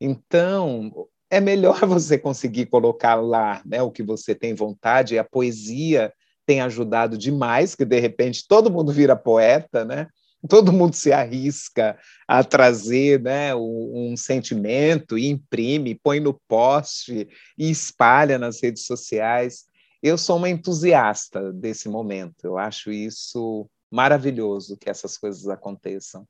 Então, 0.00 1.08
é 1.30 1.40
melhor 1.40 1.80
você 1.86 2.18
conseguir 2.18 2.66
colocar 2.66 3.14
lá 3.14 3.62
né, 3.64 3.82
o 3.82 3.90
que 3.90 4.02
você 4.02 4.34
tem 4.34 4.54
vontade, 4.54 5.14
e 5.14 5.18
a 5.18 5.24
poesia 5.24 6.12
tem 6.46 6.60
ajudado 6.62 7.18
demais, 7.18 7.74
que 7.74 7.84
de 7.84 8.00
repente 8.00 8.46
todo 8.48 8.70
mundo 8.70 8.90
vira 8.90 9.14
poeta, 9.14 9.84
né? 9.84 10.08
Todo 10.48 10.72
mundo 10.72 10.94
se 10.94 11.12
arrisca 11.12 11.98
a 12.26 12.44
trazer 12.44 13.20
né, 13.20 13.54
um, 13.54 14.14
sentimento 14.16 15.18
e 15.18 15.28
imprime, 15.28 15.96
põe 15.96 16.20
no 16.20 16.32
poste 16.48 17.28
e 17.58 17.70
espalha 17.70 18.38
nas 18.38 18.62
redes 18.62 18.86
sociais. 18.86 19.64
Eu 20.00 20.16
sou 20.16 20.36
uma 20.36 20.48
entusiasta 20.48 21.52
desse 21.52 21.88
momento. 21.88 22.44
Eu 22.44 22.56
acho 22.56 22.92
isso 22.92 23.68
maravilhoso 23.90 24.76
que 24.76 24.88
essas 24.88 25.18
coisas 25.18 25.48
aconteçam. 25.48 26.26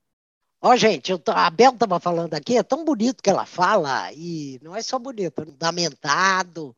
Ó, 0.61 0.71
oh, 0.73 0.77
gente, 0.77 1.17
tô, 1.19 1.31
a 1.31 1.49
Bel 1.51 1.73
estava 1.73 2.01
falando 2.01 2.35
aqui, 2.35 2.57
é 2.59 2.65
tão 2.65 2.85
bonito 2.85 3.23
que 3.23 3.31
ela 3.31 3.47
fala, 3.47 4.13
e 4.13 4.59
não 4.61 4.75
é 4.75 4.83
só 4.83 4.99
bonito, 4.99 5.41
é 5.41 5.45
fundamentado. 5.45 6.75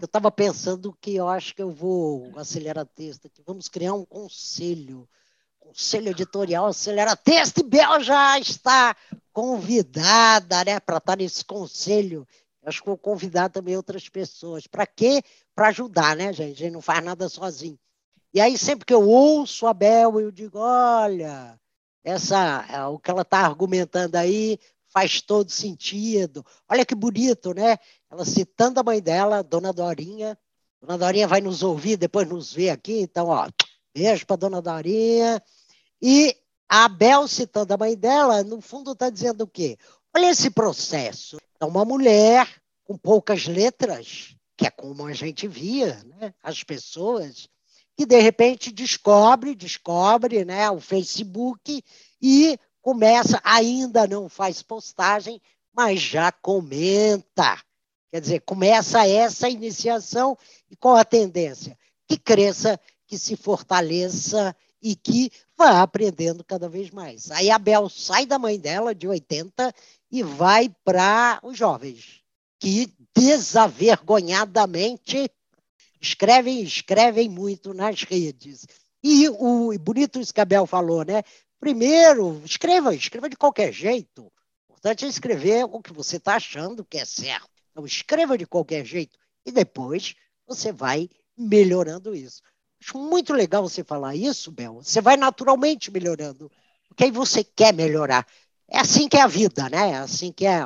Eu 0.00 0.06
estava 0.06 0.30
pensando 0.30 0.96
que 0.98 1.14
eu 1.14 1.28
acho 1.28 1.54
que 1.54 1.60
eu 1.60 1.70
vou 1.70 2.32
acelerar 2.38 2.86
texto 2.86 3.26
aqui. 3.26 3.42
Vamos 3.46 3.68
criar 3.68 3.92
um 3.92 4.04
conselho, 4.04 5.06
conselho 5.60 6.08
editorial 6.08 6.66
acelera 6.66 7.14
texto, 7.14 7.58
e 7.58 7.64
Bel 7.64 8.00
já 8.00 8.38
está 8.38 8.96
convidada 9.30 10.64
né, 10.64 10.80
para 10.80 10.96
estar 10.96 11.16
nesse 11.18 11.44
conselho. 11.44 12.26
acho 12.64 12.80
que 12.80 12.88
vou 12.88 12.96
convidar 12.96 13.50
também 13.50 13.76
outras 13.76 14.08
pessoas. 14.08 14.66
Para 14.66 14.86
quê? 14.86 15.22
Para 15.54 15.68
ajudar, 15.68 16.16
né, 16.16 16.32
gente? 16.32 16.52
A 16.52 16.64
gente 16.64 16.72
não 16.72 16.80
faz 16.80 17.04
nada 17.04 17.28
sozinho. 17.28 17.78
E 18.32 18.40
aí, 18.40 18.56
sempre 18.56 18.86
que 18.86 18.94
eu 18.94 19.06
ouço 19.06 19.66
a 19.66 19.74
Bel, 19.74 20.18
eu 20.18 20.30
digo: 20.30 20.58
olha 20.58 21.58
essa, 22.08 22.66
é, 22.70 22.84
o 22.86 22.98
que 22.98 23.10
ela 23.10 23.22
está 23.22 23.40
argumentando 23.40 24.16
aí 24.16 24.58
faz 24.90 25.20
todo 25.20 25.50
sentido. 25.50 26.44
Olha 26.68 26.84
que 26.84 26.94
bonito, 26.94 27.52
né? 27.52 27.76
Ela 28.10 28.24
citando 28.24 28.80
a 28.80 28.82
mãe 28.82 29.00
dela, 29.00 29.42
Dona 29.42 29.72
Dorinha. 29.72 30.38
Dona 30.80 30.96
Dorinha 30.96 31.28
vai 31.28 31.40
nos 31.40 31.62
ouvir, 31.62 31.96
depois 31.96 32.28
nos 32.28 32.52
ver 32.52 32.70
aqui. 32.70 33.00
Então, 33.00 33.28
ó, 33.28 33.48
beijo 33.94 34.26
para 34.26 34.36
Dona 34.36 34.62
Dorinha. 34.62 35.42
E 36.00 36.34
a 36.68 36.86
Abel 36.86 37.28
citando 37.28 37.74
a 37.74 37.76
mãe 37.76 37.96
dela, 37.96 38.42
no 38.42 38.60
fundo 38.60 38.92
está 38.92 39.10
dizendo 39.10 39.42
o 39.42 39.48
quê? 39.48 39.76
Olha 40.14 40.30
esse 40.30 40.50
processo. 40.50 41.36
É 41.60 41.64
uma 41.64 41.84
mulher 41.84 42.48
com 42.84 42.96
poucas 42.96 43.46
letras, 43.46 44.34
que 44.56 44.66
é 44.66 44.70
como 44.70 45.06
a 45.06 45.12
gente 45.12 45.46
via, 45.46 46.02
né? 46.04 46.32
As 46.42 46.62
pessoas 46.62 47.48
que 47.98 48.06
de 48.06 48.18
repente 48.20 48.70
descobre, 48.70 49.56
descobre 49.56 50.44
né, 50.44 50.70
o 50.70 50.78
Facebook 50.78 51.82
e 52.22 52.56
começa, 52.80 53.40
ainda 53.42 54.06
não 54.06 54.28
faz 54.28 54.62
postagem, 54.62 55.42
mas 55.74 56.00
já 56.00 56.30
comenta. 56.30 57.60
Quer 58.12 58.20
dizer, 58.20 58.42
começa 58.42 59.04
essa 59.04 59.48
iniciação 59.48 60.38
e 60.70 60.76
qual 60.76 60.94
a 60.94 61.04
tendência? 61.04 61.76
Que 62.06 62.16
cresça, 62.16 62.78
que 63.04 63.18
se 63.18 63.34
fortaleça 63.34 64.54
e 64.80 64.94
que 64.94 65.32
vá 65.56 65.82
aprendendo 65.82 66.44
cada 66.44 66.68
vez 66.68 66.90
mais. 66.90 67.32
Aí 67.32 67.50
a 67.50 67.58
Bel 67.58 67.88
sai 67.88 68.26
da 68.26 68.38
mãe 68.38 68.60
dela, 68.60 68.94
de 68.94 69.08
80, 69.08 69.74
e 70.12 70.22
vai 70.22 70.72
para 70.84 71.40
os 71.42 71.58
jovens, 71.58 72.20
que 72.60 72.94
desavergonhadamente 73.12 75.28
escrevem, 76.00 76.62
escrevem 76.62 77.28
muito 77.28 77.74
nas 77.74 78.02
redes. 78.02 78.66
E 79.02 79.28
o 79.28 79.76
bonito 79.78 80.20
isso 80.20 80.34
que 80.34 80.40
a 80.40 80.44
Bel 80.44 80.66
falou, 80.66 81.04
né? 81.04 81.22
Primeiro, 81.60 82.40
escreva, 82.44 82.94
escreva 82.94 83.28
de 83.28 83.36
qualquer 83.36 83.72
jeito. 83.72 84.22
O 84.68 84.72
importante 84.72 85.04
é 85.04 85.08
escrever 85.08 85.64
o 85.64 85.80
que 85.80 85.92
você 85.92 86.16
está 86.16 86.36
achando 86.36 86.84
que 86.84 86.98
é 86.98 87.04
certo. 87.04 87.48
Então, 87.70 87.86
escreva 87.86 88.36
de 88.36 88.46
qualquer 88.46 88.84
jeito 88.84 89.18
e 89.44 89.52
depois 89.52 90.14
você 90.46 90.72
vai 90.72 91.08
melhorando 91.36 92.14
isso. 92.14 92.42
Acho 92.80 92.98
muito 92.98 93.32
legal 93.32 93.62
você 93.62 93.82
falar 93.82 94.14
isso, 94.14 94.52
Bel. 94.52 94.74
Você 94.74 95.00
vai 95.00 95.16
naturalmente 95.16 95.90
melhorando, 95.90 96.50
porque 96.88 97.04
aí 97.04 97.10
você 97.10 97.42
quer 97.42 97.72
melhorar. 97.74 98.26
É 98.68 98.78
assim 98.78 99.08
que 99.08 99.16
é 99.16 99.22
a 99.22 99.26
vida, 99.26 99.68
né? 99.68 99.90
É 99.90 99.96
assim 99.96 100.32
que 100.32 100.46
é, 100.46 100.60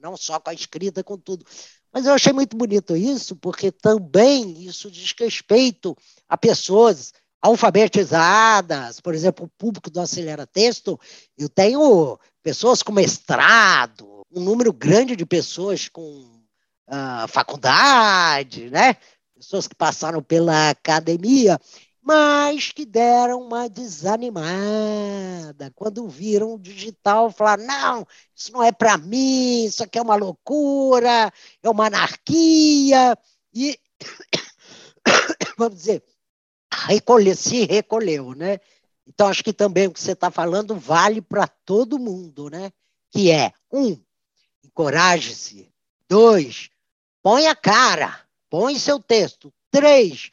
não 0.00 0.16
só 0.16 0.38
com 0.40 0.50
a 0.50 0.54
escrita, 0.54 1.04
com 1.04 1.18
tudo. 1.18 1.44
Mas 1.92 2.06
eu 2.06 2.12
achei 2.12 2.32
muito 2.32 2.56
bonito 2.56 2.96
isso, 2.96 3.34
porque 3.36 3.72
também 3.72 4.62
isso 4.62 4.90
diz 4.90 5.14
respeito 5.18 5.96
a 6.28 6.36
pessoas 6.36 7.12
alfabetizadas, 7.40 9.00
por 9.00 9.14
exemplo, 9.14 9.46
o 9.46 9.50
público 9.58 9.90
do 9.90 10.00
Acelera 10.00 10.46
Texto, 10.46 10.98
eu 11.36 11.48
tenho 11.48 12.18
pessoas 12.42 12.82
com 12.82 12.92
mestrado, 12.92 14.22
um 14.30 14.42
número 14.42 14.72
grande 14.72 15.14
de 15.14 15.24
pessoas 15.24 15.88
com 15.88 16.02
uh, 16.02 17.28
faculdade, 17.28 18.68
né? 18.70 18.96
pessoas 19.38 19.68
que 19.68 19.74
passaram 19.74 20.22
pela 20.22 20.70
academia, 20.70 21.58
mas 22.02 22.72
que 22.72 22.86
deram 22.86 23.42
uma 23.42 23.68
desanimada. 23.68 25.70
Quando 25.74 26.08
viram 26.08 26.54
o 26.54 26.58
digital, 26.58 27.30
falaram: 27.30 27.66
não, 27.66 28.06
isso 28.34 28.52
não 28.52 28.62
é 28.62 28.72
para 28.72 28.96
mim, 28.96 29.64
isso 29.64 29.82
aqui 29.82 29.98
é 29.98 30.02
uma 30.02 30.16
loucura, 30.16 31.32
é 31.62 31.68
uma 31.68 31.86
anarquia. 31.86 33.16
E, 33.52 33.78
vamos 35.58 35.78
dizer, 35.78 36.02
recolher, 36.86 37.36
se 37.36 37.64
recolheu, 37.64 38.34
né? 38.34 38.58
Então, 39.06 39.26
acho 39.26 39.42
que 39.42 39.52
também 39.52 39.86
o 39.86 39.92
que 39.92 40.00
você 40.00 40.12
está 40.12 40.30
falando 40.30 40.76
vale 40.76 41.22
para 41.22 41.46
todo 41.46 41.98
mundo, 41.98 42.50
né? 42.50 42.70
Que 43.10 43.30
é, 43.30 43.52
um, 43.72 43.98
encoraje-se. 44.62 45.72
Dois, 46.08 46.70
põe 47.22 47.46
a 47.46 47.54
cara, 47.54 48.20
põe 48.48 48.78
seu 48.78 49.00
texto. 49.00 49.52
Três, 49.70 50.30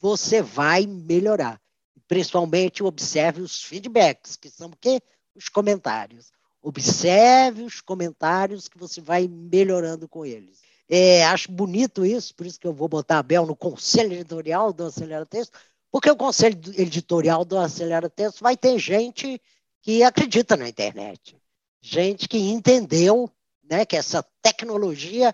você 0.00 0.42
vai 0.42 0.86
melhorar. 0.86 1.60
principalmente 2.08 2.82
observe 2.82 3.40
os 3.40 3.62
feedbacks, 3.62 4.34
que 4.34 4.50
são 4.50 4.68
o 4.68 4.76
quê? 4.76 5.00
Os 5.34 5.48
comentários. 5.48 6.32
Observe 6.60 7.62
os 7.62 7.80
comentários 7.80 8.66
que 8.68 8.76
você 8.76 9.00
vai 9.00 9.28
melhorando 9.28 10.08
com 10.08 10.26
eles. 10.26 10.60
É, 10.88 11.24
acho 11.26 11.52
bonito 11.52 12.04
isso, 12.04 12.34
por 12.34 12.44
isso 12.46 12.58
que 12.58 12.66
eu 12.66 12.72
vou 12.72 12.88
botar 12.88 13.18
a 13.18 13.22
Bel 13.22 13.46
no 13.46 13.54
conselho 13.54 14.12
editorial 14.12 14.72
do 14.72 14.86
Acelera 14.86 15.24
Texto, 15.24 15.56
porque 15.88 16.10
o 16.10 16.16
conselho 16.16 16.58
editorial 16.76 17.44
do 17.44 17.56
Acelera 17.56 18.10
Texto 18.10 18.40
vai 18.40 18.56
ter 18.56 18.76
gente 18.76 19.40
que 19.82 20.02
acredita 20.02 20.56
na 20.56 20.68
internet, 20.68 21.36
gente 21.80 22.28
que 22.28 22.38
entendeu 22.38 23.30
né, 23.62 23.86
que 23.86 23.96
essa 23.96 24.20
tecnologia 24.42 25.32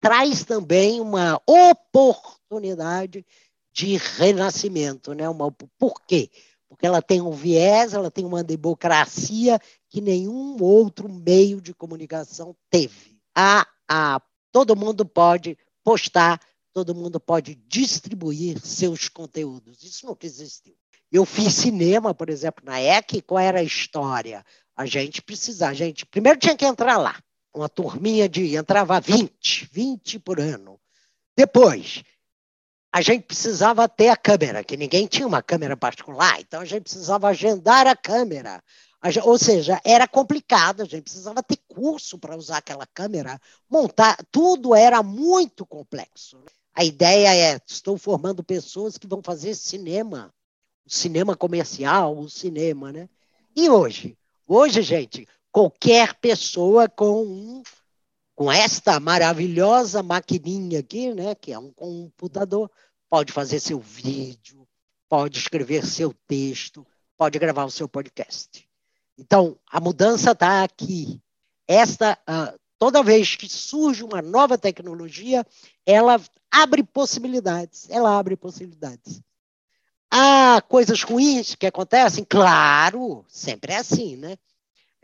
traz 0.00 0.44
também 0.44 1.00
uma 1.00 1.40
oportunidade 1.46 3.26
de 3.72 3.96
renascimento. 3.96 5.14
Né? 5.14 5.28
Uma, 5.28 5.50
por 5.78 6.00
quê? 6.06 6.30
Porque 6.68 6.86
ela 6.86 7.02
tem 7.02 7.20
um 7.20 7.32
viés, 7.32 7.92
ela 7.92 8.10
tem 8.10 8.24
uma 8.24 8.42
democracia 8.42 9.58
que 9.88 10.00
nenhum 10.00 10.56
outro 10.62 11.08
meio 11.08 11.60
de 11.60 11.74
comunicação 11.74 12.56
teve. 12.70 13.20
A, 13.34 13.66
a, 13.88 14.20
todo 14.50 14.76
mundo 14.76 15.04
pode 15.04 15.56
postar, 15.84 16.40
todo 16.72 16.94
mundo 16.94 17.20
pode 17.20 17.54
distribuir 17.54 18.58
seus 18.60 19.08
conteúdos. 19.08 19.82
Isso 19.82 20.06
nunca 20.06 20.26
existiu. 20.26 20.74
Eu 21.10 21.26
fiz 21.26 21.52
cinema, 21.54 22.14
por 22.14 22.30
exemplo, 22.30 22.64
na 22.64 22.80
EC, 22.80 23.20
qual 23.26 23.38
era 23.38 23.60
a 23.60 23.62
história? 23.62 24.42
A 24.74 24.86
gente 24.86 25.20
precisava, 25.20 25.72
a 25.72 25.74
gente 25.74 26.06
primeiro 26.06 26.38
tinha 26.38 26.56
que 26.56 26.64
entrar 26.64 26.96
lá. 26.96 27.22
Uma 27.54 27.68
turminha 27.68 28.26
de 28.26 28.56
entrava 28.56 28.98
20, 28.98 29.68
20 29.70 30.18
por 30.20 30.40
ano. 30.40 30.80
Depois, 31.36 32.02
a 32.92 33.00
gente 33.00 33.24
precisava 33.24 33.88
ter 33.88 34.08
a 34.08 34.16
câmera, 34.16 34.62
que 34.62 34.76
ninguém 34.76 35.06
tinha 35.06 35.26
uma 35.26 35.42
câmera 35.42 35.76
particular, 35.76 36.40
então 36.40 36.60
a 36.60 36.64
gente 36.64 36.82
precisava 36.82 37.28
agendar 37.28 37.86
a 37.86 37.96
câmera. 37.96 38.62
Ou 39.24 39.38
seja, 39.38 39.80
era 39.84 40.06
complicado, 40.06 40.82
a 40.82 40.84
gente 40.84 41.02
precisava 41.02 41.42
ter 41.42 41.58
curso 41.66 42.18
para 42.18 42.36
usar 42.36 42.58
aquela 42.58 42.86
câmera, 42.86 43.40
montar, 43.68 44.16
tudo 44.30 44.74
era 44.74 45.02
muito 45.02 45.66
complexo. 45.66 46.38
A 46.74 46.84
ideia 46.84 47.34
é: 47.34 47.60
estou 47.66 47.98
formando 47.98 48.44
pessoas 48.44 48.96
que 48.96 49.06
vão 49.08 49.20
fazer 49.20 49.54
cinema 49.54 50.32
cinema 50.86 51.36
comercial, 51.36 52.18
o 52.18 52.28
cinema, 52.28 52.92
né? 52.92 53.08
E 53.54 53.68
hoje? 53.68 54.16
Hoje, 54.46 54.82
gente, 54.82 55.26
qualquer 55.50 56.14
pessoa 56.14 56.88
com 56.88 57.22
um, 57.22 57.62
com 58.34 58.50
esta 58.50 58.98
maravilhosa 58.98 60.02
maquininha 60.02 60.80
aqui, 60.80 61.12
né, 61.12 61.34
que 61.34 61.52
é 61.52 61.58
um 61.58 61.72
computador, 61.72 62.70
pode 63.08 63.32
fazer 63.32 63.60
seu 63.60 63.78
vídeo, 63.78 64.66
pode 65.08 65.38
escrever 65.38 65.84
seu 65.84 66.14
texto, 66.26 66.86
pode 67.16 67.38
gravar 67.38 67.64
o 67.64 67.70
seu 67.70 67.88
podcast. 67.88 68.66
Então, 69.18 69.58
a 69.70 69.78
mudança 69.78 70.32
está 70.32 70.64
aqui. 70.64 71.20
Esta, 71.68 72.18
uh, 72.28 72.58
toda 72.78 73.02
vez 73.02 73.36
que 73.36 73.48
surge 73.48 74.02
uma 74.02 74.22
nova 74.22 74.56
tecnologia, 74.56 75.46
ela 75.84 76.20
abre 76.50 76.82
possibilidades. 76.82 77.88
Ela 77.90 78.18
abre 78.18 78.36
possibilidades. 78.36 79.20
Há 80.10 80.60
coisas 80.62 81.02
ruins 81.02 81.54
que 81.54 81.66
acontecem? 81.66 82.24
Claro, 82.24 83.24
sempre 83.28 83.72
é 83.72 83.76
assim, 83.76 84.16
né? 84.16 84.36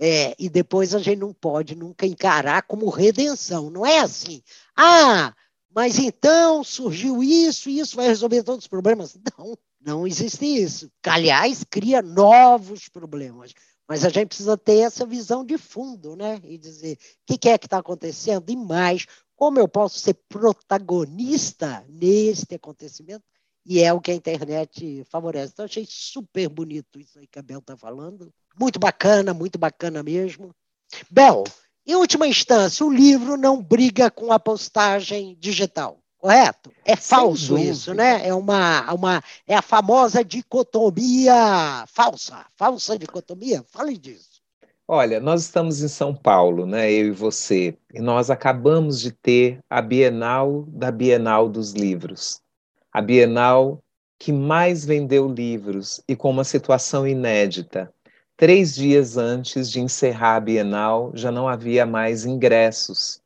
É, 0.01 0.35
e 0.39 0.49
depois 0.49 0.95
a 0.95 0.99
gente 0.99 1.19
não 1.19 1.33
pode 1.33 1.75
nunca 1.75 2.07
encarar 2.07 2.63
como 2.63 2.89
redenção. 2.89 3.69
Não 3.69 3.85
é 3.85 3.99
assim. 3.99 4.43
Ah, 4.77 5.35
mas 5.75 5.99
então 5.99 6.63
surgiu 6.63 7.23
isso 7.23 7.69
e 7.69 7.81
isso 7.81 7.97
vai 7.97 8.07
resolver 8.07 8.43
todos 8.43 8.65
os 8.65 8.69
problemas. 8.69 9.19
Não, 9.37 9.59
não 9.81 10.07
existe 10.07 10.45
isso. 10.45 10.91
Aliás, 11.05 11.65
cria 11.69 12.01
novos 12.01 12.89
problemas. 12.89 13.53
Mas 13.89 14.05
a 14.05 14.09
gente 14.09 14.29
precisa 14.29 14.57
ter 14.57 14.81
essa 14.81 15.07
visão 15.07 15.45
de 15.45 15.57
fundo, 15.57 16.15
né? 16.15 16.41
E 16.45 16.59
dizer 16.59 16.99
o 17.29 17.39
que 17.39 17.49
é 17.49 17.57
que 17.57 17.67
está 17.67 17.79
acontecendo 17.79 18.51
e 18.51 18.57
mais, 18.57 19.07
como 19.35 19.59
eu 19.59 19.67
posso 19.67 19.99
ser 19.99 20.15
protagonista 20.29 21.85
neste 21.89 22.55
acontecimento 22.55 23.25
e 23.69 23.81
é 23.81 23.93
o 23.93 24.01
que 24.01 24.11
a 24.11 24.15
internet 24.15 25.05
favorece. 25.05 25.53
Então, 25.53 25.67
achei 25.67 25.87
super 25.87 26.49
bonito 26.49 26.99
isso 26.99 27.19
aí 27.19 27.27
que 27.27 27.39
a 27.39 27.43
Bel 27.43 27.59
está 27.59 27.77
falando. 27.77 28.33
Muito 28.59 28.79
bacana, 28.79 29.33
muito 29.33 29.59
bacana 29.59 30.03
mesmo. 30.03 30.55
Bel, 31.11 31.45
em 31.87 31.95
última 31.95 32.27
instância, 32.27 32.85
o 32.85 32.93
livro 32.93 33.37
não 33.37 33.63
briga 33.63 34.11
com 34.11 34.33
a 34.33 34.39
postagem 34.39 35.37
digital, 35.39 35.99
correto? 36.19 36.73
É 36.85 36.97
falso 36.97 37.59
isso, 37.59 37.95
né? 37.95 38.27
É 38.27 38.35
uma, 38.35 38.93
uma 38.93 39.23
é 39.47 39.55
a 39.55 39.63
famosa 39.63 40.25
dicotomia 40.25 41.85
falsa, 41.87 42.45
falsa 42.57 42.99
dicotomia. 42.99 43.65
Fale 43.69 43.97
disso. 43.97 44.39
Olha, 44.87 45.21
nós 45.21 45.43
estamos 45.43 45.83
em 45.83 45.89
São 45.89 46.15
Paulo, 46.15 46.65
né? 46.65 46.91
Eu 46.91 47.09
e 47.09 47.11
você, 47.11 47.77
e 47.93 48.01
nós 48.01 48.31
acabamos 48.31 49.01
de 49.01 49.13
ter 49.13 49.61
a 49.69 49.83
Bienal 49.83 50.65
da 50.69 50.91
Bienal 50.91 51.49
dos 51.49 51.73
Livros 51.73 52.41
a 52.93 53.01
Bienal 53.01 53.81
que 54.19 54.33
mais 54.33 54.85
vendeu 54.85 55.29
livros 55.29 56.03
e 56.09 56.17
com 56.17 56.31
uma 56.31 56.43
situação 56.43 57.07
inédita. 57.07 57.93
Três 58.39 58.77
dias 58.77 59.17
antes 59.17 59.69
de 59.69 59.81
encerrar 59.81 60.37
a 60.37 60.41
Bienal, 60.41 61.11
já 61.13 61.33
não 61.33 61.49
havia 61.49 61.85
mais 61.85 62.25
ingressos. 62.25 63.21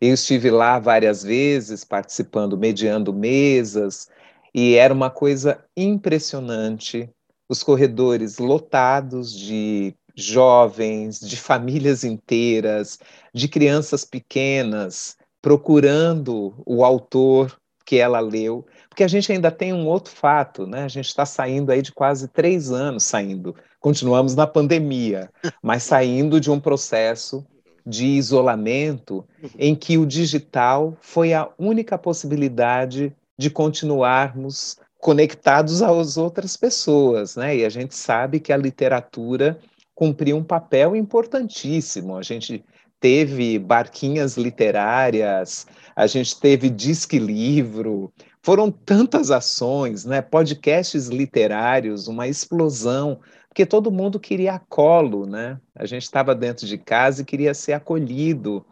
Eu 0.00 0.14
estive 0.14 0.50
lá 0.50 0.78
várias 0.78 1.22
vezes, 1.22 1.84
participando, 1.84 2.56
mediando 2.56 3.12
mesas, 3.12 4.08
e 4.54 4.74
era 4.76 4.94
uma 4.94 5.10
coisa 5.10 5.62
impressionante. 5.76 7.06
Os 7.46 7.62
corredores 7.62 8.38
lotados 8.38 9.30
de 9.30 9.94
jovens, 10.16 11.20
de 11.20 11.36
famílias 11.36 12.02
inteiras, 12.02 12.98
de 13.34 13.48
crianças 13.48 14.06
pequenas, 14.06 15.18
procurando 15.42 16.54
o 16.64 16.82
autor 16.82 17.60
que 17.84 17.98
ela 17.98 18.20
leu, 18.20 18.66
porque 18.88 19.04
a 19.04 19.08
gente 19.08 19.30
ainda 19.30 19.50
tem 19.50 19.72
um 19.72 19.86
outro 19.86 20.12
fato, 20.12 20.66
né? 20.66 20.82
A 20.82 20.88
gente 20.88 21.06
está 21.06 21.24
saindo 21.24 21.70
aí 21.70 21.80
de 21.80 21.92
quase 21.92 22.26
três 22.26 22.72
anos 22.72 23.04
saindo, 23.04 23.54
continuamos 23.86 24.34
na 24.34 24.48
pandemia, 24.48 25.30
mas 25.62 25.84
saindo 25.84 26.40
de 26.40 26.50
um 26.50 26.58
processo 26.58 27.46
de 27.86 28.04
isolamento 28.04 29.24
em 29.56 29.76
que 29.76 29.96
o 29.96 30.04
digital 30.04 30.96
foi 31.00 31.32
a 31.32 31.48
única 31.56 31.96
possibilidade 31.96 33.14
de 33.38 33.48
continuarmos 33.48 34.76
conectados 34.98 35.82
às 35.82 36.16
outras 36.16 36.56
pessoas, 36.56 37.36
né? 37.36 37.58
E 37.58 37.64
a 37.64 37.68
gente 37.68 37.94
sabe 37.94 38.40
que 38.40 38.52
a 38.52 38.56
literatura 38.56 39.56
cumpriu 39.94 40.36
um 40.36 40.42
papel 40.42 40.96
importantíssimo. 40.96 42.16
A 42.16 42.22
gente 42.22 42.64
teve 42.98 43.56
barquinhas 43.56 44.36
literárias, 44.36 45.64
a 45.94 46.08
gente 46.08 46.40
teve 46.40 46.68
disque 46.68 47.20
livro, 47.20 48.12
foram 48.42 48.68
tantas 48.68 49.30
ações, 49.30 50.04
né? 50.04 50.20
podcasts 50.20 51.06
literários, 51.06 52.08
uma 52.08 52.26
explosão, 52.26 53.20
porque 53.56 53.64
todo 53.64 53.90
mundo 53.90 54.20
queria 54.20 54.58
colo, 54.58 55.24
né? 55.24 55.58
A 55.74 55.86
gente 55.86 56.02
estava 56.02 56.34
dentro 56.34 56.66
de 56.66 56.76
casa 56.76 57.22
e 57.22 57.24
queria 57.24 57.54
ser 57.54 57.72
acolhido. 57.72 58.62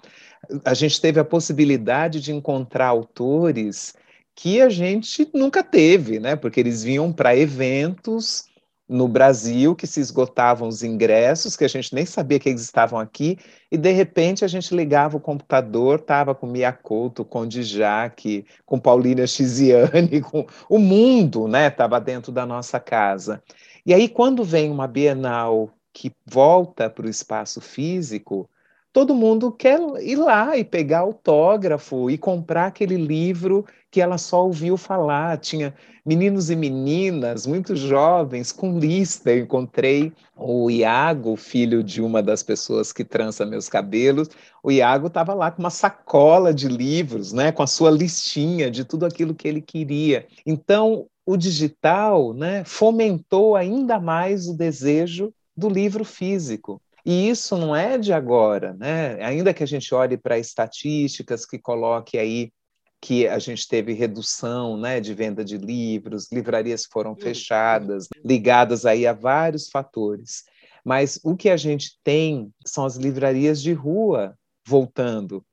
A 0.62 0.74
gente 0.74 1.00
teve 1.00 1.18
a 1.18 1.24
possibilidade 1.24 2.20
de 2.20 2.34
encontrar 2.34 2.88
autores 2.88 3.94
que 4.34 4.60
a 4.60 4.68
gente 4.68 5.26
nunca 5.32 5.62
teve, 5.62 6.20
né? 6.20 6.36
Porque 6.36 6.60
eles 6.60 6.84
vinham 6.84 7.10
para 7.10 7.34
eventos 7.34 8.44
no 8.86 9.08
Brasil 9.08 9.74
que 9.74 9.86
se 9.86 10.00
esgotavam 10.00 10.68
os 10.68 10.82
ingressos, 10.82 11.56
que 11.56 11.64
a 11.64 11.68
gente 11.68 11.94
nem 11.94 12.04
sabia 12.04 12.38
que 12.38 12.50
eles 12.50 12.60
estavam 12.60 12.98
aqui, 12.98 13.38
e 13.72 13.78
de 13.78 13.90
repente 13.90 14.44
a 14.44 14.48
gente 14.48 14.76
ligava 14.76 15.16
o 15.16 15.20
computador, 15.20 15.98
estava 15.98 16.34
com 16.34 16.46
Mia 16.46 16.72
Couto, 16.72 17.24
com 17.24 17.46
Djac, 17.46 18.44
com 18.66 18.78
Paulina 18.78 19.26
Chiziane, 19.26 20.20
com 20.30 20.46
o 20.68 20.78
mundo, 20.78 21.48
né, 21.48 21.68
estava 21.68 21.98
dentro 21.98 22.30
da 22.30 22.44
nossa 22.44 22.78
casa. 22.78 23.42
E 23.86 23.92
aí 23.92 24.08
quando 24.08 24.42
vem 24.42 24.70
uma 24.70 24.86
Bienal 24.86 25.70
que 25.92 26.10
volta 26.26 26.88
para 26.88 27.06
o 27.06 27.10
espaço 27.10 27.60
físico, 27.60 28.48
todo 28.90 29.14
mundo 29.14 29.52
quer 29.52 29.78
ir 30.00 30.16
lá 30.16 30.56
e 30.56 30.64
pegar 30.64 31.00
autógrafo 31.00 32.10
e 32.10 32.16
comprar 32.16 32.68
aquele 32.68 32.96
livro 32.96 33.66
que 33.90 34.00
ela 34.00 34.16
só 34.16 34.46
ouviu 34.46 34.78
falar. 34.78 35.36
Tinha 35.36 35.74
meninos 36.04 36.48
e 36.48 36.56
meninas 36.56 37.46
muito 37.46 37.76
jovens 37.76 38.52
com 38.52 38.78
lista. 38.78 39.30
Eu 39.30 39.44
encontrei 39.44 40.14
o 40.34 40.70
Iago, 40.70 41.36
filho 41.36 41.84
de 41.84 42.00
uma 42.00 42.22
das 42.22 42.42
pessoas 42.42 42.90
que 42.90 43.04
trança 43.04 43.44
meus 43.44 43.68
cabelos. 43.68 44.30
O 44.62 44.70
Iago 44.72 45.08
estava 45.08 45.34
lá 45.34 45.50
com 45.50 45.60
uma 45.60 45.68
sacola 45.70 46.54
de 46.54 46.68
livros, 46.68 47.34
né, 47.34 47.52
com 47.52 47.62
a 47.62 47.66
sua 47.66 47.90
listinha 47.90 48.70
de 48.70 48.82
tudo 48.82 49.04
aquilo 49.04 49.34
que 49.34 49.46
ele 49.46 49.60
queria. 49.60 50.26
Então, 50.46 51.06
o 51.26 51.36
digital 51.36 52.34
né, 52.34 52.64
fomentou 52.64 53.56
ainda 53.56 53.98
mais 53.98 54.46
o 54.46 54.56
desejo 54.56 55.32
do 55.56 55.68
livro 55.68 56.04
físico. 56.04 56.80
E 57.04 57.28
isso 57.28 57.56
não 57.56 57.76
é 57.76 57.98
de 57.98 58.12
agora, 58.12 58.72
né? 58.74 59.22
Ainda 59.22 59.52
que 59.52 59.62
a 59.62 59.66
gente 59.66 59.94
olhe 59.94 60.16
para 60.16 60.38
estatísticas 60.38 61.44
que 61.44 61.58
coloque 61.58 62.16
aí 62.16 62.50
que 63.00 63.28
a 63.28 63.38
gente 63.38 63.68
teve 63.68 63.92
redução 63.92 64.78
né, 64.78 64.98
de 64.98 65.12
venda 65.12 65.44
de 65.44 65.58
livros, 65.58 66.32
livrarias 66.32 66.86
foram 66.86 67.14
fechadas, 67.14 68.08
ligadas 68.24 68.86
aí 68.86 69.06
a 69.06 69.12
vários 69.12 69.68
fatores. 69.68 70.44
Mas 70.82 71.20
o 71.22 71.36
que 71.36 71.50
a 71.50 71.56
gente 71.58 71.98
tem 72.02 72.50
são 72.64 72.86
as 72.86 72.96
livrarias 72.96 73.60
de 73.60 73.74
rua 73.74 74.34
voltando. 74.66 75.44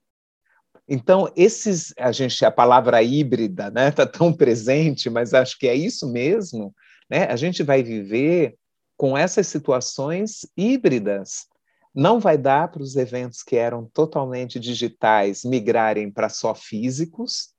Então, 0.94 1.32
esses, 1.38 1.94
a 1.98 2.12
gente, 2.12 2.44
a 2.44 2.52
palavra 2.52 3.02
híbrida 3.02 3.70
está 3.70 4.04
né, 4.04 4.12
tão 4.12 4.34
presente, 4.34 5.10
mas 5.10 5.34
acho 5.34 5.58
que 5.58 5.66
é 5.66 5.74
isso 5.74 6.12
mesmo. 6.12 6.76
Né? 7.10 7.24
A 7.30 7.38
gente 7.38 7.64
vai 7.64 7.82
viver 7.82 8.56
com 8.98 9.18
essas 9.18 9.48
situações 9.48 10.46
híbridas. 10.58 11.48
Não 11.96 12.20
vai 12.20 12.38
dar 12.38 12.70
para 12.70 12.84
os 12.84 12.98
eventos 12.98 13.42
que 13.42 13.56
eram 13.56 13.90
totalmente 13.94 14.60
digitais 14.60 15.46
migrarem 15.46 16.12
para 16.12 16.28
só 16.28 16.54
físicos, 16.54 17.54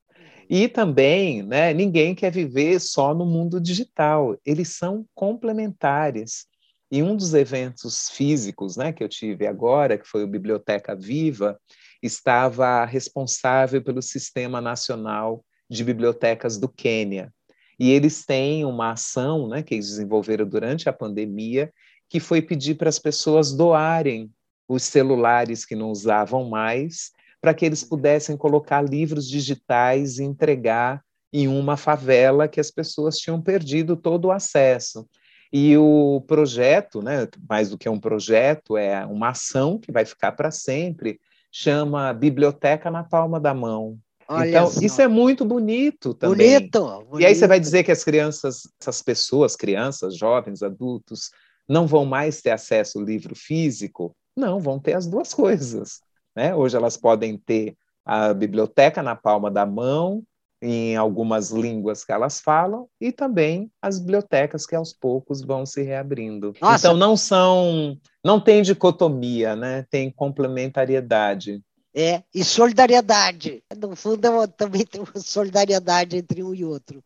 e 0.50 0.68
também, 0.68 1.42
né, 1.42 1.72
ninguém 1.72 2.14
quer 2.14 2.30
viver 2.30 2.78
só 2.80 3.14
no 3.14 3.24
mundo 3.24 3.58
digital, 3.58 4.36
eles 4.44 4.76
são 4.76 5.06
complementares. 5.14 6.44
E 6.90 7.02
um 7.02 7.16
dos 7.16 7.32
eventos 7.32 8.10
físicos 8.10 8.76
né, 8.76 8.92
que 8.92 9.02
eu 9.02 9.08
tive 9.08 9.46
agora, 9.46 9.96
que 9.96 10.06
foi 10.06 10.22
o 10.22 10.28
Biblioteca 10.28 10.94
Viva, 10.94 11.58
estava 12.02 12.84
responsável 12.84 13.82
pelo 13.82 14.02
Sistema 14.02 14.60
Nacional 14.60 15.44
de 15.70 15.84
Bibliotecas 15.84 16.58
do 16.58 16.68
Quênia. 16.68 17.32
E 17.78 17.90
eles 17.90 18.24
têm 18.24 18.64
uma 18.64 18.92
ação 18.92 19.48
né, 19.48 19.62
que 19.62 19.74
eles 19.74 19.88
desenvolveram 19.88 20.46
durante 20.46 20.88
a 20.88 20.92
pandemia, 20.92 21.72
que 22.08 22.20
foi 22.20 22.42
pedir 22.42 22.74
para 22.74 22.88
as 22.88 22.98
pessoas 22.98 23.52
doarem 23.52 24.30
os 24.68 24.82
celulares 24.82 25.64
que 25.64 25.74
não 25.74 25.90
usavam 25.90 26.48
mais, 26.48 27.10
para 27.40 27.54
que 27.54 27.64
eles 27.64 27.82
pudessem 27.82 28.36
colocar 28.36 28.82
livros 28.82 29.28
digitais 29.28 30.18
e 30.18 30.24
entregar 30.24 31.02
em 31.32 31.48
uma 31.48 31.76
favela 31.76 32.46
que 32.46 32.60
as 32.60 32.70
pessoas 32.70 33.18
tinham 33.18 33.40
perdido 33.40 33.96
todo 33.96 34.26
o 34.26 34.30
acesso. 34.30 35.08
E 35.52 35.76
o 35.76 36.22
projeto, 36.26 37.02
né, 37.02 37.26
mais 37.48 37.70
do 37.70 37.76
que 37.76 37.88
um 37.88 37.98
projeto, 37.98 38.76
é 38.76 39.04
uma 39.06 39.30
ação 39.30 39.78
que 39.78 39.90
vai 39.90 40.04
ficar 40.04 40.32
para 40.32 40.50
sempre, 40.50 41.18
chama 41.52 42.12
Biblioteca 42.14 42.90
na 42.90 43.04
Palma 43.04 43.38
da 43.38 43.52
Mão. 43.52 43.98
Olha 44.26 44.48
então, 44.48 44.70
isso 44.80 45.02
é 45.02 45.06
muito 45.06 45.44
bonito 45.44 46.14
também. 46.14 46.58
Bonito, 46.58 46.80
bonito. 47.04 47.20
E 47.20 47.26
aí 47.26 47.34
você 47.34 47.46
vai 47.46 47.60
dizer 47.60 47.84
que 47.84 47.92
as 47.92 48.02
crianças, 48.02 48.62
essas 48.80 49.02
pessoas, 49.02 49.54
crianças, 49.54 50.16
jovens, 50.16 50.62
adultos, 50.62 51.30
não 51.68 51.86
vão 51.86 52.06
mais 52.06 52.40
ter 52.40 52.50
acesso 52.50 52.98
ao 52.98 53.04
livro 53.04 53.34
físico? 53.34 54.16
Não, 54.34 54.58
vão 54.58 54.78
ter 54.78 54.94
as 54.94 55.06
duas 55.06 55.34
coisas. 55.34 56.00
Né? 56.34 56.54
Hoje 56.54 56.76
elas 56.76 56.96
podem 56.96 57.36
ter 57.36 57.76
a 58.04 58.32
biblioteca 58.32 59.02
na 59.02 59.14
palma 59.14 59.50
da 59.50 59.66
mão, 59.66 60.24
em 60.62 60.96
algumas 60.96 61.51
línguas 61.51 62.05
que 62.05 62.12
elas 62.12 62.40
falam, 62.40 62.88
e 63.01 63.11
também 63.11 63.68
as 63.83 63.98
bibliotecas 63.98 64.64
que 64.64 64.77
aos 64.77 64.92
poucos 64.92 65.42
vão 65.42 65.66
se 65.66 65.83
reabrindo. 65.83 66.55
Nossa. 66.62 66.87
Então 66.87 66.96
não 66.96 67.16
são, 67.16 67.98
não 68.25 68.40
tem 68.40 68.62
dicotomia, 68.62 69.57
né? 69.57 69.85
Tem 69.90 70.09
complementariedade. 70.09 71.61
É, 71.92 72.22
e 72.33 72.44
solidariedade. 72.44 73.62
No 73.77 73.96
fundo, 73.96 74.46
também 74.57 74.87
tem 74.87 75.01
uma 75.01 75.20
solidariedade 75.20 76.16
entre 76.16 76.42
um 76.42 76.55
e 76.55 76.64
outro. 76.64 77.05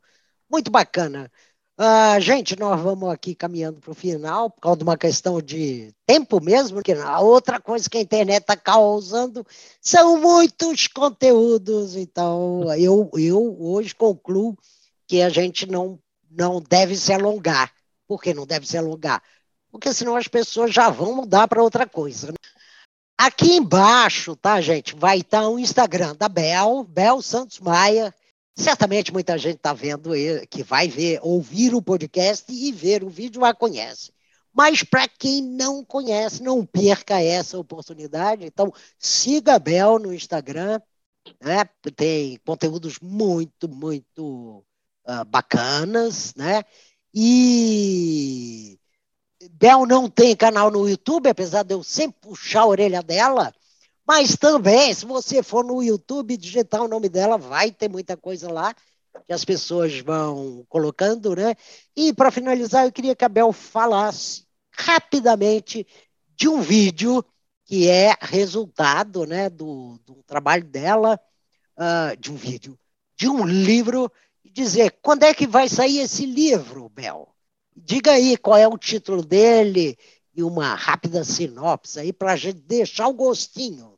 Muito 0.51 0.71
bacana. 0.71 1.31
Uh, 1.79 2.19
gente, 2.23 2.59
nós 2.59 2.81
vamos 2.81 3.11
aqui 3.11 3.35
caminhando 3.35 3.81
para 3.81 3.91
o 3.91 3.95
final, 3.95 4.49
por 4.49 4.63
causa 4.63 4.79
de 4.79 4.85
uma 4.85 4.97
questão 4.97 5.43
de 5.43 5.95
tempo 6.07 6.43
mesmo, 6.43 6.83
que 6.83 6.93
a 6.93 7.21
outra 7.21 7.61
coisa 7.61 7.89
que 7.91 7.99
a 7.99 8.01
internet 8.01 8.41
está 8.41 8.57
causando 8.57 9.47
são 9.79 10.19
muitos 10.19 10.87
conteúdos. 10.87 11.95
Então, 11.95 12.73
eu, 12.79 13.11
eu 13.15 13.57
hoje 13.61 13.95
concluo 13.95 14.57
que 15.07 15.21
a 15.21 15.29
gente 15.29 15.67
não, 15.67 15.99
não 16.31 16.63
deve 16.63 16.97
se 16.97 17.13
alongar. 17.13 17.71
Por 18.09 18.23
que 18.23 18.33
não 18.33 18.47
deve 18.47 18.67
se 18.67 18.79
alongar? 18.79 19.23
Porque 19.71 19.93
senão 19.93 20.17
as 20.17 20.29
pessoas 20.29 20.73
já 20.73 20.89
vão 20.89 21.15
mudar 21.15 21.47
para 21.47 21.63
outra 21.63 21.87
coisa. 21.87 22.29
Né? 22.29 22.39
Aqui 23.19 23.55
embaixo, 23.57 24.35
tá, 24.35 24.63
gente, 24.63 24.95
vai 24.97 25.19
estar 25.19 25.43
tá 25.43 25.49
o 25.49 25.59
Instagram 25.59 26.17
da 26.17 26.29
Bel, 26.29 26.85
Bel 26.85 27.21
Santos 27.21 27.61
Maia, 27.61 28.15
Certamente 28.57 29.13
muita 29.13 29.37
gente 29.37 29.57
está 29.57 29.75
vendo, 29.75 30.11
que 30.49 30.63
vai 30.63 30.89
ver, 30.89 31.21
ouvir 31.23 31.75
o 31.75 31.83
podcast 31.83 32.51
e 32.51 32.73
ver 32.73 33.05
o 33.05 33.09
vídeo 33.11 33.43
já 33.43 33.53
conhece. 33.53 34.11
Mas 34.51 34.83
para 34.83 35.07
quem 35.07 35.43
não 35.43 35.85
conhece, 35.85 36.43
não 36.43 36.65
perca 36.65 37.21
essa 37.21 37.59
oportunidade. 37.59 38.47
Então, 38.47 38.73
siga 38.99 39.57
a 39.57 39.59
Bel 39.59 39.99
no 39.99 40.15
Instagram. 40.15 40.81
Né? 41.39 41.69
Tem 41.95 42.39
conteúdos 42.47 42.99
muito, 42.99 43.69
muito 43.69 44.65
uh, 45.07 45.25
bacanas. 45.27 46.35
Né? 46.35 46.65
E 47.13 48.79
Bel 49.51 49.85
não 49.85 50.09
tem 50.09 50.35
canal 50.35 50.71
no 50.71 50.89
YouTube, 50.89 51.29
apesar 51.29 51.63
de 51.63 51.75
eu 51.75 51.83
sempre 51.83 52.19
puxar 52.23 52.63
a 52.63 52.67
orelha 52.67 53.03
dela. 53.03 53.53
Mas 54.07 54.37
também, 54.37 54.95
se 54.95 55.05
você 55.05 55.43
for 55.43 55.65
no 55.65 55.83
YouTube 55.83 56.37
digitar 56.37 56.83
o 56.83 56.89
nome 56.89 57.09
dela, 57.09 57.37
vai 57.37 57.71
ter 57.73 57.89
muita 57.89 58.17
coisa 58.17 58.51
lá 58.51 58.75
que 59.27 59.33
as 59.33 59.45
pessoas 59.45 59.99
vão 60.01 60.65
colocando, 60.69 61.35
né? 61.35 61.55
E 61.97 62.13
para 62.13 62.31
finalizar, 62.31 62.85
eu 62.85 62.93
queria 62.93 63.17
que 63.17 63.25
a 63.25 63.29
Bel 63.29 63.53
falasse 63.53 64.47
rapidamente 64.71 65.87
de 66.37 66.49
um 66.49 66.61
vídeo 66.61 67.25
que 67.65 67.89
é 67.89 68.15
resultado, 68.21 69.27
né, 69.27 69.51
do, 69.51 69.99
do 70.07 70.23
trabalho 70.25 70.65
dela, 70.65 71.19
uh, 71.77 72.17
de 72.17 72.31
um 72.31 72.37
vídeo, 72.37 72.79
de 73.17 73.29
um 73.29 73.45
livro, 73.45 74.13
e 74.45 74.51
dizer 74.51 74.99
quando 75.03 75.25
é 75.25 75.35
que 75.35 75.47
vai 75.47 75.69
sair 75.69 75.99
esse 75.99 76.25
livro, 76.27 76.89
Bel? 76.91 77.35
Diga 77.75 78.13
aí 78.13 78.37
qual 78.37 78.57
é 78.57 78.69
o 78.69 78.79
título 78.79 79.25
dele 79.25 79.99
e 80.35 80.43
uma 80.43 80.75
rápida 80.75 81.25
sinopse 81.25 81.99
aí 81.99 82.13
para 82.13 82.33
a 82.33 82.37
gente 82.37 82.61
deixar 82.61 83.09
o 83.09 83.15
gostinho. 83.15 83.96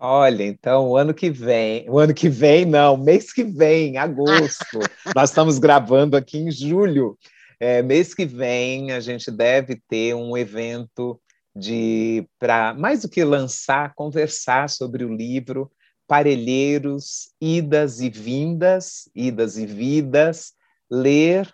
Olha, 0.00 0.44
então 0.44 0.90
o 0.90 0.96
ano 0.96 1.12
que 1.12 1.28
vem, 1.28 1.88
o 1.90 1.98
ano 1.98 2.14
que 2.14 2.28
vem 2.28 2.64
não, 2.64 2.96
mês 2.96 3.32
que 3.32 3.42
vem, 3.42 3.96
agosto. 3.96 4.78
Nós 5.14 5.30
estamos 5.30 5.58
gravando 5.58 6.16
aqui 6.16 6.38
em 6.38 6.52
julho. 6.52 7.18
É, 7.58 7.82
mês 7.82 8.14
que 8.14 8.24
vem 8.24 8.92
a 8.92 9.00
gente 9.00 9.28
deve 9.28 9.82
ter 9.88 10.14
um 10.14 10.36
evento 10.36 11.20
de 11.54 12.24
para 12.38 12.74
mais 12.74 13.02
do 13.02 13.08
que 13.08 13.24
lançar, 13.24 13.92
conversar 13.94 14.70
sobre 14.70 15.04
o 15.04 15.12
livro 15.12 15.68
Parelheiros, 16.06 17.32
idas 17.40 18.00
e 18.00 18.08
vindas, 18.08 19.10
idas 19.14 19.58
e 19.58 19.66
vidas, 19.66 20.52
ler, 20.88 21.52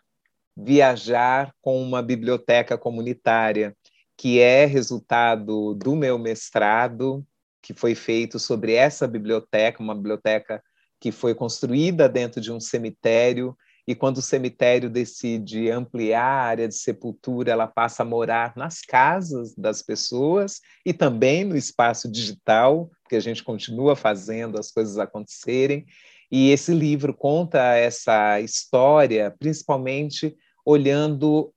viajar 0.54 1.50
com 1.62 1.82
uma 1.82 2.02
biblioteca 2.02 2.76
comunitária, 2.76 3.74
que 4.18 4.38
é 4.38 4.66
resultado 4.66 5.74
do 5.74 5.96
meu 5.96 6.18
mestrado 6.18 7.26
que 7.64 7.72
foi 7.72 7.94
feito 7.94 8.38
sobre 8.38 8.74
essa 8.74 9.08
biblioteca, 9.08 9.82
uma 9.82 9.94
biblioteca 9.94 10.62
que 11.00 11.10
foi 11.10 11.34
construída 11.34 12.06
dentro 12.06 12.38
de 12.38 12.52
um 12.52 12.60
cemitério, 12.60 13.56
e 13.88 13.94
quando 13.94 14.18
o 14.18 14.22
cemitério 14.22 14.90
decide 14.90 15.70
ampliar 15.70 16.22
a 16.22 16.42
área 16.42 16.68
de 16.68 16.74
sepultura, 16.74 17.52
ela 17.52 17.66
passa 17.66 18.02
a 18.02 18.06
morar 18.06 18.52
nas 18.54 18.82
casas 18.82 19.54
das 19.54 19.80
pessoas 19.80 20.60
e 20.84 20.92
também 20.92 21.42
no 21.42 21.56
espaço 21.56 22.10
digital, 22.10 22.90
porque 23.02 23.16
a 23.16 23.20
gente 23.20 23.42
continua 23.42 23.96
fazendo 23.96 24.58
as 24.58 24.70
coisas 24.70 24.98
acontecerem. 24.98 25.86
E 26.30 26.50
esse 26.50 26.74
livro 26.74 27.14
conta 27.14 27.74
essa 27.74 28.40
história, 28.40 29.34
principalmente 29.38 30.36
olhando 30.66 31.50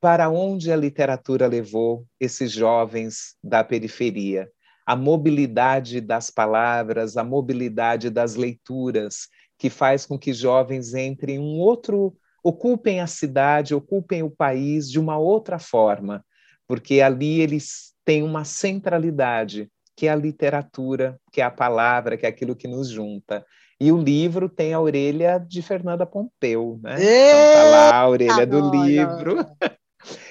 para 0.00 0.28
onde 0.28 0.70
a 0.70 0.76
literatura 0.76 1.48
levou 1.48 2.06
esses 2.20 2.52
jovens 2.52 3.36
da 3.42 3.64
periferia 3.64 4.48
a 4.88 4.96
mobilidade 4.96 6.00
das 6.00 6.30
palavras, 6.30 7.18
a 7.18 7.22
mobilidade 7.22 8.08
das 8.08 8.36
leituras, 8.36 9.28
que 9.58 9.68
faz 9.68 10.06
com 10.06 10.18
que 10.18 10.32
jovens 10.32 10.94
entrem 10.94 11.36
em 11.36 11.38
um 11.38 11.58
outro, 11.58 12.16
ocupem 12.42 12.98
a 12.98 13.06
cidade, 13.06 13.74
ocupem 13.74 14.22
o 14.22 14.30
país 14.30 14.90
de 14.90 14.98
uma 14.98 15.18
outra 15.18 15.58
forma, 15.58 16.24
porque 16.66 17.02
ali 17.02 17.38
eles 17.38 17.92
têm 18.02 18.22
uma 18.22 18.46
centralidade, 18.46 19.68
que 19.94 20.06
é 20.06 20.10
a 20.10 20.16
literatura, 20.16 21.20
que 21.30 21.42
é 21.42 21.44
a 21.44 21.50
palavra, 21.50 22.16
que 22.16 22.24
é 22.24 22.28
aquilo 22.30 22.56
que 22.56 22.66
nos 22.66 22.88
junta. 22.88 23.44
E 23.78 23.92
o 23.92 23.98
livro 23.98 24.48
tem 24.48 24.72
a 24.72 24.80
orelha 24.80 25.38
de 25.38 25.60
Fernanda 25.60 26.06
Pompeu, 26.06 26.80
né? 26.82 26.94
Então 26.94 27.52
tá 27.52 27.62
lá 27.64 27.94
a 27.94 28.08
orelha 28.08 28.46
do 28.46 28.70
livro. 28.70 29.44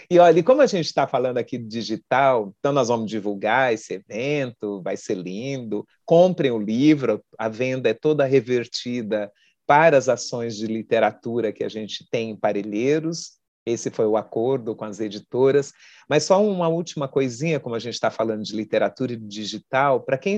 E 0.10 0.19
olha, 0.19 0.41
como 0.43 0.62
a 0.62 0.65
gente 0.65 0.86
está 0.86 1.06
falando 1.06 1.38
aqui 1.38 1.58
de 1.58 1.67
digital, 1.67 2.53
então 2.60 2.71
nós 2.71 2.88
vamos 2.88 3.10
divulgar 3.10 3.73
esse 3.73 3.93
evento, 3.95 4.82
vai 4.82 4.95
ser 4.95 5.15
lindo. 5.15 5.86
Comprem 6.06 6.51
o 6.51 6.60
livro, 6.60 7.23
a 7.38 7.49
venda 7.49 7.89
é 7.89 7.93
toda 7.93 8.25
revertida 8.25 9.32
para 9.65 9.97
as 9.97 10.08
ações 10.08 10.56
de 10.56 10.65
literatura 10.65 11.51
que 11.51 11.63
a 11.63 11.69
gente 11.69 12.08
tem 12.10 12.32
em 12.32 12.36
Parelheiros. 12.36 13.38
Esse 13.65 13.91
foi 13.91 14.06
o 14.06 14.15
acordo 14.15 14.73
com 14.73 14.86
as 14.86 15.01
editoras. 15.01 15.73
Mas 16.10 16.23
só 16.23 16.41
uma 16.41 16.69
última 16.69 17.06
coisinha, 17.06 17.60
como 17.60 17.75
a 17.75 17.80
gente 17.80 17.95
está 17.95 18.10
falando 18.10 18.43
de 18.43 18.56
literatura 18.56 19.12
e 19.12 19.17
digital, 19.17 19.99
para 19.99 20.17
quem, 20.17 20.38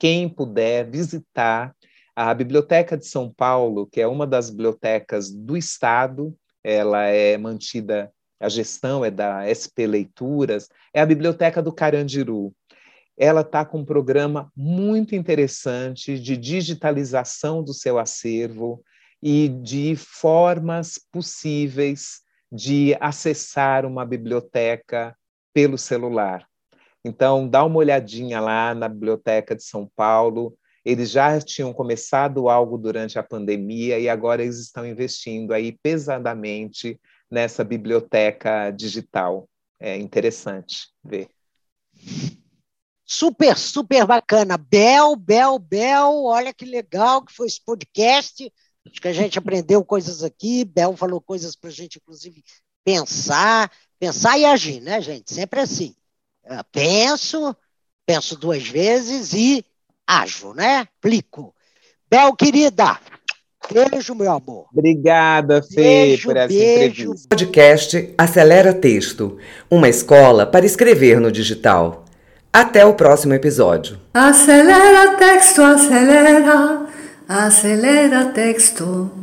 quem 0.00 0.28
puder 0.28 0.90
visitar 0.90 1.72
A 2.16 2.34
Biblioteca 2.34 2.96
de 2.96 3.06
São 3.06 3.32
Paulo, 3.32 3.86
que 3.86 4.00
é 4.00 4.06
uma 4.06 4.26
das 4.26 4.50
bibliotecas 4.50 5.30
do 5.30 5.56
Estado, 5.56 6.36
ela 6.64 7.04
é 7.04 7.36
mantida, 7.38 8.10
a 8.44 8.48
gestão 8.48 9.04
é 9.04 9.10
da 9.10 9.42
SP 9.48 9.86
Leituras, 9.88 10.68
é 10.92 11.00
a 11.00 11.06
Biblioteca 11.06 11.62
do 11.62 11.72
Carandiru. 11.72 12.54
Ela 13.16 13.40
está 13.40 13.64
com 13.64 13.78
um 13.78 13.84
programa 13.84 14.52
muito 14.54 15.14
interessante 15.14 16.18
de 16.18 16.36
digitalização 16.36 17.62
do 17.62 17.72
seu 17.72 17.98
acervo 17.98 18.84
e 19.22 19.48
de 19.48 19.96
formas 19.96 20.98
possíveis 21.10 22.20
de 22.52 22.96
acessar 23.00 23.86
uma 23.86 24.04
biblioteca 24.04 25.16
pelo 25.54 25.78
celular. 25.78 26.46
Então, 27.04 27.48
dá 27.48 27.64
uma 27.64 27.78
olhadinha 27.78 28.40
lá 28.40 28.74
na 28.74 28.88
Biblioteca 28.88 29.54
de 29.54 29.62
São 29.62 29.90
Paulo. 29.96 30.56
Eles 30.84 31.10
já 31.10 31.40
tinham 31.40 31.72
começado 31.72 32.48
algo 32.48 32.76
durante 32.76 33.18
a 33.18 33.22
pandemia 33.22 33.98
e 33.98 34.08
agora 34.08 34.42
eles 34.42 34.58
estão 34.58 34.86
investindo 34.86 35.52
aí 35.52 35.72
pesadamente 35.82 37.00
nessa 37.34 37.64
biblioteca 37.64 38.70
digital. 38.70 39.48
É 39.80 39.96
interessante 39.96 40.88
ver. 41.02 41.28
Super, 43.04 43.58
super 43.58 44.06
bacana. 44.06 44.56
Bel, 44.56 45.16
Bel, 45.16 45.58
Bel, 45.58 46.24
olha 46.24 46.54
que 46.54 46.64
legal 46.64 47.22
que 47.22 47.32
foi 47.34 47.48
esse 47.48 47.60
podcast. 47.60 48.50
Acho 48.86 49.00
que 49.00 49.08
a 49.08 49.12
gente 49.12 49.38
aprendeu 49.38 49.84
coisas 49.84 50.22
aqui. 50.22 50.64
Bel 50.64 50.96
falou 50.96 51.20
coisas 51.20 51.56
para 51.56 51.68
a 51.70 51.72
gente, 51.72 51.98
inclusive, 51.98 52.42
pensar, 52.84 53.70
pensar 53.98 54.38
e 54.38 54.44
agir, 54.44 54.80
né, 54.80 55.00
gente? 55.00 55.34
Sempre 55.34 55.60
assim. 55.60 55.94
Eu 56.44 56.62
penso, 56.64 57.54
penso 58.06 58.36
duas 58.36 58.66
vezes 58.66 59.32
e 59.34 59.64
ajo, 60.06 60.54
né? 60.54 60.88
Aplico. 60.98 61.54
Bel, 62.08 62.34
querida, 62.36 63.00
beijo, 63.72 64.14
meu 64.14 64.30
amor. 64.30 64.66
Obrigada, 64.72 65.62
Fê, 65.62 65.82
beijo, 65.82 66.28
por 66.28 66.36
essa 66.36 66.48
beijo. 66.48 67.02
entrevista. 67.02 67.28
Podcast 67.28 68.14
Acelera 68.18 68.72
Texto, 68.72 69.38
uma 69.70 69.88
escola 69.88 70.46
para 70.46 70.66
escrever 70.66 71.20
no 71.20 71.30
digital. 71.32 72.04
Até 72.52 72.86
o 72.86 72.94
próximo 72.94 73.34
episódio. 73.34 73.98
Acelera 74.14 75.16
texto, 75.16 75.60
acelera, 75.62 76.86
acelera 77.28 78.26
texto. 78.26 79.10